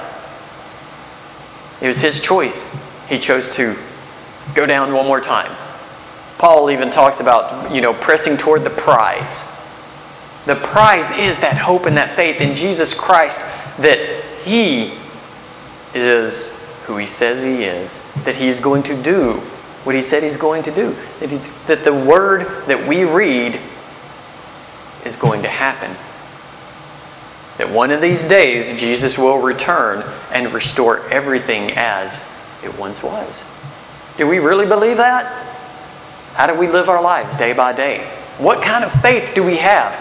It 1.81 1.87
was 1.87 1.99
his 1.99 2.21
choice. 2.21 2.69
He 3.09 3.19
chose 3.19 3.49
to 3.55 3.75
go 4.55 4.65
down 4.65 4.93
one 4.93 5.07
more 5.07 5.19
time. 5.19 5.51
Paul 6.37 6.71
even 6.71 6.89
talks 6.89 7.19
about, 7.19 7.73
you 7.73 7.81
know, 7.81 7.93
pressing 7.93 8.37
toward 8.37 8.63
the 8.63 8.69
prize. 8.69 9.41
The 10.45 10.55
prize 10.55 11.11
is 11.11 11.37
that 11.39 11.57
hope 11.57 11.85
and 11.85 11.97
that 11.97 12.15
faith 12.15 12.39
in 12.39 12.55
Jesus 12.55 12.93
Christ 12.93 13.41
that 13.79 14.23
He 14.45 14.93
is 15.93 16.57
who 16.85 16.97
He 16.97 17.05
says 17.05 17.43
He 17.43 17.63
is, 17.63 18.03
that 18.23 18.35
He's 18.35 18.59
going 18.59 18.83
to 18.83 19.01
do 19.01 19.33
what 19.83 19.95
He 19.95 20.01
said 20.01 20.23
He's 20.23 20.37
going 20.37 20.63
to 20.63 20.71
do, 20.71 20.95
that, 21.19 21.53
that 21.67 21.83
the 21.83 21.93
Word 21.93 22.41
that 22.67 22.87
we 22.87 23.03
read 23.03 23.59
is 25.05 25.15
going 25.15 25.43
to 25.43 25.49
happen. 25.49 25.95
That 27.57 27.69
one 27.69 27.91
of 27.91 28.01
these 28.01 28.23
days 28.23 28.79
Jesus 28.79 29.17
will 29.17 29.37
return 29.37 30.03
and 30.31 30.53
restore 30.53 31.07
everything 31.09 31.71
as 31.75 32.27
it 32.63 32.77
once 32.77 33.03
was. 33.03 33.43
Do 34.17 34.27
we 34.27 34.39
really 34.39 34.65
believe 34.65 34.97
that? 34.97 35.25
How 36.33 36.47
do 36.47 36.53
we 36.53 36.67
live 36.67 36.87
our 36.87 37.01
lives 37.01 37.35
day 37.37 37.53
by 37.53 37.73
day? 37.73 38.05
What 38.37 38.63
kind 38.63 38.85
of 38.85 38.91
faith 39.01 39.33
do 39.35 39.43
we 39.43 39.57
have? 39.57 39.93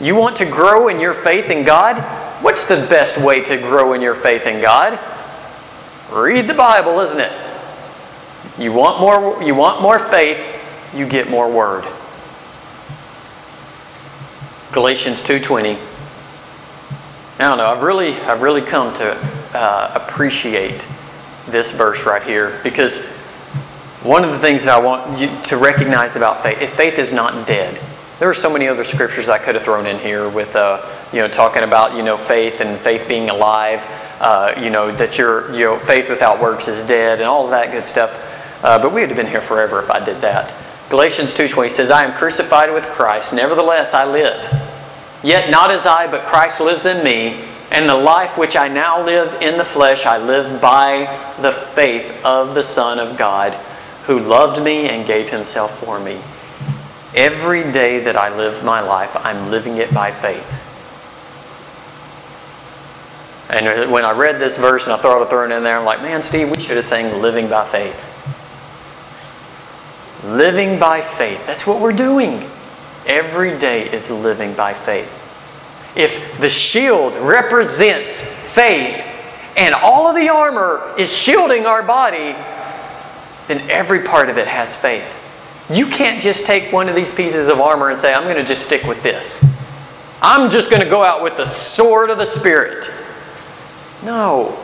You 0.00 0.16
want 0.16 0.36
to 0.36 0.44
grow 0.44 0.88
in 0.88 1.00
your 1.00 1.14
faith 1.14 1.50
in 1.50 1.64
God? 1.64 1.96
What's 2.44 2.64
the 2.64 2.76
best 2.76 3.16
way 3.16 3.42
to 3.44 3.56
grow 3.56 3.94
in 3.94 4.02
your 4.02 4.14
faith 4.14 4.46
in 4.46 4.60
God? 4.60 5.00
Read 6.12 6.46
the 6.46 6.52
Bible, 6.52 7.00
isn't 7.00 7.18
it? 7.18 7.32
You 8.58 8.70
want 8.70 9.00
more 9.00 9.42
you 9.42 9.54
want 9.54 9.80
more 9.80 9.98
faith, 9.98 10.38
you 10.94 11.08
get 11.08 11.30
more 11.30 11.50
word. 11.50 11.84
Galatians 14.72 15.24
2:20 15.24 15.78
I 17.38 17.48
don't 17.48 17.56
know. 17.56 17.66
I've 17.66 17.82
really, 17.82 18.12
I've 18.12 18.42
really 18.42 18.60
come 18.60 18.94
to 18.98 19.16
uh, 19.54 19.92
appreciate 19.94 20.86
this 21.48 21.72
verse 21.72 22.04
right 22.04 22.22
here 22.22 22.60
because 22.62 23.06
one 24.02 24.22
of 24.22 24.32
the 24.32 24.38
things 24.38 24.66
that 24.66 24.74
I 24.74 24.80
want 24.80 25.18
you 25.18 25.30
to 25.44 25.56
recognize 25.56 26.14
about 26.14 26.42
faith, 26.42 26.60
if 26.60 26.74
faith 26.74 26.98
is 26.98 27.10
not 27.10 27.46
dead, 27.46 27.80
there 28.18 28.28
are 28.28 28.34
so 28.34 28.50
many 28.50 28.68
other 28.68 28.84
scriptures 28.84 29.30
I 29.30 29.38
could 29.38 29.54
have 29.54 29.64
thrown 29.64 29.86
in 29.86 29.98
here 29.98 30.28
with, 30.28 30.54
uh, 30.54 30.86
you 31.14 31.20
know, 31.20 31.28
talking 31.28 31.62
about, 31.62 31.96
you 31.96 32.02
know, 32.02 32.16
faith 32.16 32.60
and 32.60 32.76
faith 32.80 33.06
being 33.06 33.30
alive, 33.30 33.80
uh, 34.20 34.52
you 34.60 34.68
know, 34.68 34.90
that 34.90 35.16
your, 35.16 35.52
you 35.52 35.64
know, 35.64 35.78
faith 35.78 36.10
without 36.10 36.40
works 36.40 36.66
is 36.66 36.82
dead 36.82 37.20
and 37.20 37.28
all 37.28 37.44
of 37.44 37.50
that 37.50 37.70
good 37.70 37.86
stuff. 37.86 38.12
Uh, 38.64 38.80
but 38.80 38.92
we 38.92 39.00
would 39.00 39.10
have 39.10 39.16
been 39.16 39.28
here 39.28 39.40
forever 39.40 39.80
if 39.80 39.90
I 39.90 40.04
did 40.04 40.20
that. 40.22 40.52
Galatians 40.90 41.32
2.20 41.32 41.70
says, 41.70 41.90
I 41.92 42.04
am 42.04 42.12
crucified 42.14 42.72
with 42.74 42.84
Christ, 42.86 43.32
nevertheless 43.32 43.94
I 43.94 44.04
live. 44.04 44.42
Yet 45.22 45.50
not 45.50 45.70
as 45.70 45.86
I, 45.86 46.10
but 46.10 46.22
Christ 46.22 46.60
lives 46.60 46.84
in 46.84 47.04
me, 47.04 47.44
and 47.70 47.88
the 47.88 47.94
life 47.94 48.36
which 48.36 48.56
I 48.56 48.66
now 48.66 49.04
live 49.04 49.40
in 49.40 49.56
the 49.56 49.64
flesh, 49.64 50.06
I 50.06 50.18
live 50.18 50.60
by 50.60 51.04
the 51.40 51.52
faith 51.52 52.24
of 52.24 52.54
the 52.54 52.62
Son 52.62 52.98
of 52.98 53.16
God 53.16 53.52
who 54.06 54.18
loved 54.18 54.62
me 54.62 54.88
and 54.88 55.06
gave 55.06 55.30
himself 55.30 55.78
for 55.78 56.00
me. 56.00 56.20
Every 57.14 57.70
day 57.70 58.00
that 58.00 58.16
I 58.16 58.34
live 58.36 58.64
my 58.64 58.80
life, 58.80 59.14
I'm 59.14 59.50
living 59.50 59.76
it 59.76 59.94
by 59.94 60.10
faith. 60.10 60.63
And 63.54 63.92
when 63.92 64.04
I 64.04 64.10
read 64.10 64.40
this 64.40 64.58
verse 64.58 64.84
and 64.84 64.92
I 64.92 64.96
thought 64.96 65.22
of 65.22 65.30
throwing 65.30 65.52
it 65.52 65.54
in 65.54 65.62
there, 65.62 65.78
I'm 65.78 65.84
like, 65.84 66.02
man, 66.02 66.24
Steve, 66.24 66.50
we 66.50 66.58
should 66.58 66.74
have 66.74 66.84
sang 66.84 67.22
Living 67.22 67.48
by 67.48 67.64
Faith. 67.64 68.10
Living 70.24 70.80
by 70.80 71.00
faith. 71.00 71.46
That's 71.46 71.64
what 71.64 71.80
we're 71.80 71.92
doing. 71.92 72.50
Every 73.06 73.56
day 73.56 73.88
is 73.92 74.10
living 74.10 74.54
by 74.54 74.74
faith. 74.74 75.08
If 75.94 76.40
the 76.40 76.48
shield 76.48 77.14
represents 77.16 78.22
faith 78.22 79.00
and 79.56 79.72
all 79.72 80.08
of 80.08 80.16
the 80.16 80.30
armor 80.30 80.92
is 80.98 81.16
shielding 81.16 81.64
our 81.66 81.82
body, 81.82 82.34
then 83.46 83.70
every 83.70 84.00
part 84.00 84.30
of 84.30 84.38
it 84.38 84.48
has 84.48 84.76
faith. 84.76 85.20
You 85.70 85.86
can't 85.86 86.20
just 86.20 86.44
take 86.44 86.72
one 86.72 86.88
of 86.88 86.96
these 86.96 87.14
pieces 87.14 87.48
of 87.48 87.60
armor 87.60 87.90
and 87.90 87.98
say, 87.98 88.12
I'm 88.12 88.24
going 88.24 88.36
to 88.36 88.44
just 88.44 88.66
stick 88.66 88.82
with 88.82 89.00
this. 89.04 89.46
I'm 90.20 90.50
just 90.50 90.70
going 90.70 90.82
to 90.82 90.88
go 90.88 91.04
out 91.04 91.22
with 91.22 91.36
the 91.36 91.44
sword 91.44 92.10
of 92.10 92.18
the 92.18 92.24
Spirit. 92.24 92.90
No, 94.04 94.58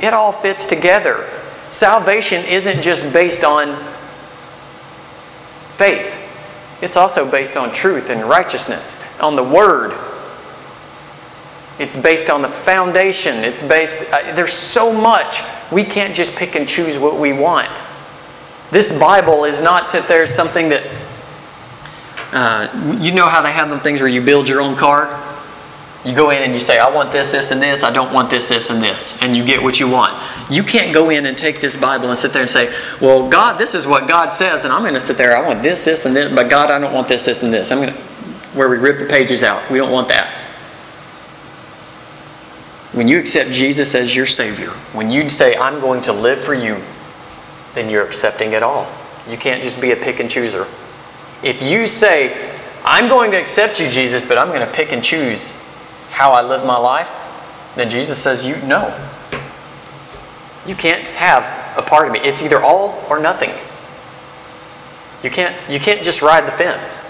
it 0.00 0.14
all 0.14 0.32
fits 0.32 0.66
together. 0.66 1.28
Salvation 1.68 2.44
isn't 2.44 2.82
just 2.82 3.12
based 3.12 3.42
on 3.42 3.76
faith, 5.76 6.16
it's 6.82 6.96
also 6.96 7.28
based 7.28 7.56
on 7.56 7.72
truth 7.72 8.10
and 8.10 8.24
righteousness, 8.24 9.04
on 9.20 9.36
the 9.36 9.42
Word. 9.42 9.98
It's 11.78 11.96
based 11.96 12.30
on 12.30 12.42
the 12.42 12.48
foundation. 12.48 13.38
It's 13.38 13.60
based, 13.60 13.98
uh, 14.12 14.32
there's 14.34 14.52
so 14.52 14.92
much. 14.92 15.40
We 15.72 15.82
can't 15.82 16.14
just 16.14 16.36
pick 16.36 16.54
and 16.54 16.68
choose 16.68 16.98
what 16.98 17.18
we 17.18 17.32
want. 17.32 17.70
This 18.70 18.96
Bible 18.96 19.44
is 19.44 19.60
not 19.60 19.88
sit 19.88 20.06
there 20.06 20.26
something 20.28 20.68
that 20.68 20.84
uh, 22.32 22.98
you 23.00 23.12
know 23.12 23.26
how 23.26 23.42
they 23.42 23.52
have 23.52 23.70
them 23.70 23.80
things 23.80 24.00
where 24.00 24.08
you 24.08 24.20
build 24.20 24.48
your 24.48 24.60
own 24.60 24.76
car. 24.76 25.06
You 26.04 26.14
go 26.14 26.28
in 26.30 26.42
and 26.42 26.52
you 26.52 26.58
say, 26.58 26.78
I 26.78 26.94
want 26.94 27.12
this, 27.12 27.32
this, 27.32 27.50
and 27.50 27.62
this. 27.62 27.82
I 27.82 27.90
don't 27.90 28.12
want 28.12 28.28
this, 28.28 28.50
this, 28.50 28.68
and 28.68 28.82
this. 28.82 29.16
And 29.22 29.34
you 29.34 29.42
get 29.42 29.62
what 29.62 29.80
you 29.80 29.88
want. 29.88 30.22
You 30.50 30.62
can't 30.62 30.92
go 30.92 31.08
in 31.08 31.24
and 31.24 31.36
take 31.36 31.60
this 31.60 31.78
Bible 31.78 32.10
and 32.10 32.18
sit 32.18 32.34
there 32.34 32.42
and 32.42 32.50
say, 32.50 32.74
Well, 33.00 33.30
God, 33.30 33.58
this 33.58 33.74
is 33.74 33.86
what 33.86 34.06
God 34.06 34.30
says, 34.34 34.64
and 34.64 34.72
I'm 34.72 34.82
going 34.82 34.94
to 34.94 35.00
sit 35.00 35.16
there. 35.16 35.34
I 35.34 35.46
want 35.46 35.62
this, 35.62 35.86
this, 35.86 36.04
and 36.04 36.14
this. 36.14 36.34
But 36.34 36.50
God, 36.50 36.70
I 36.70 36.78
don't 36.78 36.92
want 36.92 37.08
this, 37.08 37.24
this, 37.24 37.42
and 37.42 37.52
this. 37.52 37.72
I'm 37.72 37.80
going 37.80 37.94
to, 37.94 37.98
where 38.52 38.68
we 38.68 38.76
rip 38.76 38.98
the 38.98 39.06
pages 39.06 39.42
out. 39.42 39.70
We 39.70 39.78
don't 39.78 39.90
want 39.90 40.08
that. 40.08 40.42
When 42.92 43.08
you 43.08 43.18
accept 43.18 43.50
Jesus 43.50 43.94
as 43.94 44.14
your 44.14 44.26
Savior, 44.26 44.70
when 44.92 45.10
you 45.10 45.30
say, 45.30 45.56
I'm 45.56 45.80
going 45.80 46.02
to 46.02 46.12
live 46.12 46.38
for 46.38 46.54
you, 46.54 46.82
then 47.74 47.88
you're 47.88 48.06
accepting 48.06 48.52
it 48.52 48.62
all. 48.62 48.86
You 49.28 49.38
can't 49.38 49.62
just 49.62 49.80
be 49.80 49.92
a 49.92 49.96
pick 49.96 50.20
and 50.20 50.28
chooser. 50.28 50.66
If 51.42 51.62
you 51.62 51.86
say, 51.86 52.52
I'm 52.84 53.08
going 53.08 53.30
to 53.30 53.40
accept 53.40 53.80
you, 53.80 53.88
Jesus, 53.88 54.26
but 54.26 54.36
I'm 54.36 54.48
going 54.48 54.60
to 54.60 54.72
pick 54.72 54.92
and 54.92 55.02
choose 55.02 55.58
how 56.14 56.30
I 56.30 56.42
live 56.42 56.64
my 56.64 56.76
life, 56.76 57.10
then 57.74 57.90
Jesus 57.90 58.22
says, 58.22 58.46
You 58.46 58.56
no. 58.62 58.96
You 60.64 60.74
can't 60.74 61.02
have 61.02 61.42
a 61.76 61.82
part 61.82 62.06
of 62.06 62.12
me. 62.12 62.20
It's 62.20 62.40
either 62.40 62.62
all 62.62 63.04
or 63.10 63.18
nothing. 63.18 63.50
You 65.24 65.30
can't, 65.30 65.56
you 65.68 65.80
can't 65.80 66.02
just 66.02 66.22
ride 66.22 66.46
the 66.46 66.52
fence. 66.52 67.00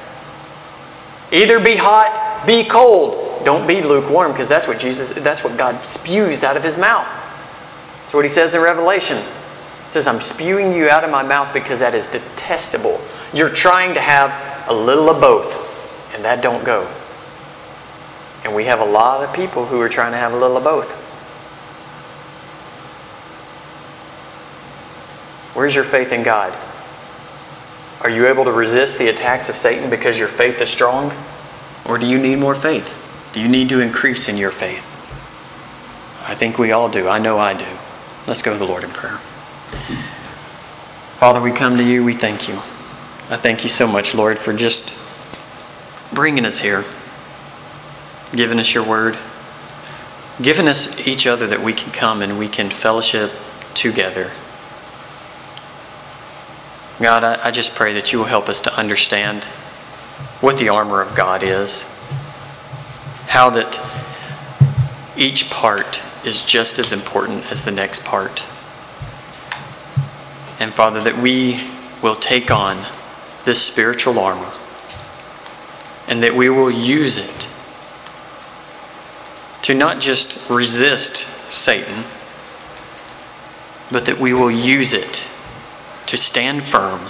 Either 1.30 1.60
be 1.60 1.76
hot, 1.76 2.46
be 2.46 2.64
cold. 2.64 3.44
Don't 3.44 3.66
be 3.66 3.82
lukewarm, 3.82 4.32
because 4.32 4.48
that's 4.48 4.66
what 4.66 4.78
Jesus, 4.78 5.10
that's 5.10 5.44
what 5.44 5.58
God 5.58 5.84
spews 5.84 6.42
out 6.42 6.56
of 6.56 6.64
his 6.64 6.78
mouth. 6.78 7.06
That's 8.02 8.14
what 8.14 8.24
he 8.24 8.28
says 8.28 8.54
in 8.54 8.62
Revelation. 8.62 9.18
He 9.18 9.90
says, 9.90 10.06
I'm 10.06 10.22
spewing 10.22 10.72
you 10.72 10.88
out 10.88 11.04
of 11.04 11.10
my 11.10 11.22
mouth 11.22 11.52
because 11.52 11.80
that 11.80 11.94
is 11.94 12.08
detestable. 12.08 12.98
You're 13.34 13.50
trying 13.50 13.92
to 13.94 14.00
have 14.00 14.32
a 14.68 14.72
little 14.72 15.10
of 15.10 15.20
both, 15.20 16.14
and 16.14 16.24
that 16.24 16.40
don't 16.40 16.64
go. 16.64 16.88
And 18.44 18.54
we 18.54 18.64
have 18.64 18.80
a 18.80 18.84
lot 18.84 19.24
of 19.24 19.34
people 19.34 19.66
who 19.66 19.80
are 19.80 19.88
trying 19.88 20.12
to 20.12 20.18
have 20.18 20.32
a 20.32 20.36
little 20.36 20.56
of 20.56 20.64
both. 20.64 20.92
Where's 25.54 25.74
your 25.74 25.84
faith 25.84 26.12
in 26.12 26.22
God? 26.22 26.56
Are 28.00 28.10
you 28.10 28.26
able 28.26 28.44
to 28.44 28.52
resist 28.52 28.98
the 28.98 29.08
attacks 29.08 29.48
of 29.48 29.56
Satan 29.56 29.88
because 29.88 30.18
your 30.18 30.28
faith 30.28 30.60
is 30.60 30.68
strong? 30.68 31.12
Or 31.86 31.96
do 31.96 32.06
you 32.06 32.18
need 32.18 32.36
more 32.36 32.54
faith? 32.54 33.00
Do 33.32 33.40
you 33.40 33.48
need 33.48 33.68
to 33.70 33.80
increase 33.80 34.28
in 34.28 34.36
your 34.36 34.50
faith? 34.50 34.90
I 36.26 36.34
think 36.34 36.58
we 36.58 36.72
all 36.72 36.88
do. 36.88 37.08
I 37.08 37.18
know 37.18 37.38
I 37.38 37.54
do. 37.54 37.66
Let's 38.26 38.42
go 38.42 38.52
to 38.52 38.58
the 38.58 38.66
Lord 38.66 38.84
in 38.84 38.90
prayer. 38.90 39.18
Father, 41.18 41.40
we 41.40 41.52
come 41.52 41.76
to 41.76 41.84
you. 41.84 42.04
We 42.04 42.12
thank 42.14 42.48
you. 42.48 42.56
I 43.30 43.36
thank 43.36 43.62
you 43.62 43.70
so 43.70 43.86
much, 43.86 44.14
Lord, 44.14 44.38
for 44.38 44.52
just 44.52 44.94
bringing 46.12 46.44
us 46.44 46.60
here, 46.60 46.84
giving 48.34 48.58
us 48.58 48.74
your 48.74 48.84
word, 48.84 49.16
given 50.40 50.66
us 50.66 51.06
each 51.06 51.26
other 51.26 51.46
that 51.46 51.62
we 51.62 51.72
can 51.72 51.92
come 51.92 52.22
and 52.22 52.38
we 52.38 52.48
can 52.48 52.70
fellowship 52.70 53.30
together. 53.74 54.30
God, 57.00 57.24
I, 57.24 57.48
I 57.48 57.50
just 57.50 57.74
pray 57.74 57.92
that 57.94 58.12
you 58.12 58.18
will 58.18 58.26
help 58.26 58.48
us 58.48 58.60
to 58.62 58.76
understand 58.76 59.44
what 60.40 60.58
the 60.58 60.68
armor 60.68 61.00
of 61.00 61.14
God 61.16 61.42
is, 61.42 61.82
how 63.28 63.50
that 63.50 63.80
each 65.16 65.50
part 65.50 66.00
is 66.24 66.44
just 66.44 66.78
as 66.78 66.92
important 66.92 67.50
as 67.50 67.62
the 67.62 67.70
next 67.70 68.04
part. 68.04 68.44
And 70.60 70.72
Father, 70.72 71.00
that 71.00 71.18
we 71.18 71.58
will 72.02 72.16
take 72.16 72.50
on 72.50 72.84
this 73.44 73.60
spiritual 73.60 74.18
armor 74.18 74.52
and 76.06 76.22
that 76.22 76.34
we 76.34 76.48
will 76.48 76.70
use 76.70 77.18
it 77.18 77.48
to 79.64 79.72
not 79.72 79.98
just 79.98 80.38
resist 80.50 81.26
Satan, 81.50 82.04
but 83.90 84.04
that 84.04 84.20
we 84.20 84.34
will 84.34 84.50
use 84.50 84.92
it 84.92 85.26
to 86.04 86.18
stand 86.18 86.62
firm 86.62 87.00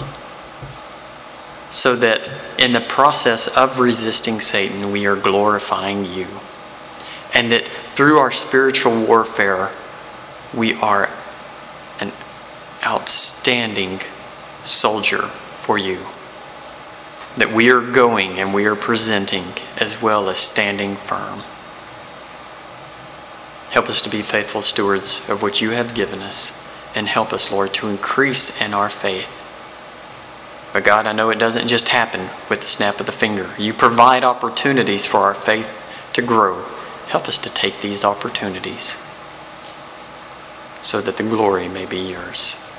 so 1.73 1.97
that 1.97 2.31
in 2.57 2.73
the 2.73 2.81
process 2.81 3.49
of 3.49 3.81
resisting 3.81 4.41
Satan, 4.41 4.93
we 4.93 5.05
are 5.05 5.17
glorifying 5.17 6.05
you. 6.05 6.29
And 7.35 7.51
that 7.51 7.67
through 7.67 8.19
our 8.19 8.31
spiritual 8.31 9.05
warfare, 9.05 9.73
we 10.57 10.75
are 10.75 11.11
an 11.99 12.13
outstanding 12.85 13.99
soldier 14.63 15.23
for 15.23 15.77
you. 15.77 15.99
That 17.37 17.53
we 17.53 17.69
are 17.73 17.81
going 17.81 18.39
and 18.39 18.55
we 18.55 18.65
are 18.67 18.77
presenting 18.77 19.47
as 19.77 20.01
well 20.01 20.31
as 20.31 20.39
standing 20.39 20.95
firm. 20.95 21.43
Help 23.75 23.89
us 23.89 24.01
to 24.03 24.09
be 24.09 24.23
faithful 24.23 24.63
stewards 24.63 25.21
of 25.29 25.43
what 25.43 25.61
you 25.61 25.71
have 25.71 25.97
given 25.97 26.21
us 26.21 26.53
and 26.95 27.09
help 27.09 27.33
us, 27.33 27.51
Lord, 27.51 27.75
to 27.75 27.89
increase 27.89 28.57
in 28.63 28.73
our 28.73 28.89
faith. 28.89 29.43
But 30.73 30.85
God, 30.85 31.09
I 31.09 31.13
know 31.13 31.31
it 31.31 31.41
doesn't 31.41 31.67
just 31.67 31.89
happen 31.89 32.29
with 32.49 32.61
the 32.61 32.69
snap 32.69 33.01
of 33.01 33.07
the 33.07 33.11
finger. 33.11 33.51
You 33.59 33.75
provide 33.75 34.23
opportunities 34.23 35.07
for 35.07 35.23
our 35.23 35.35
faith 35.35 35.83
to 36.13 36.23
grow. 36.23 36.63
Help 37.09 37.27
us 37.27 37.37
to 37.39 37.51
take 37.51 37.81
these 37.81 38.05
opportunities 38.05 38.97
so 40.81 41.01
that 41.01 41.17
the 41.17 41.25
glory 41.25 41.67
may 41.67 41.85
be 41.85 41.99
yours. 41.99 42.64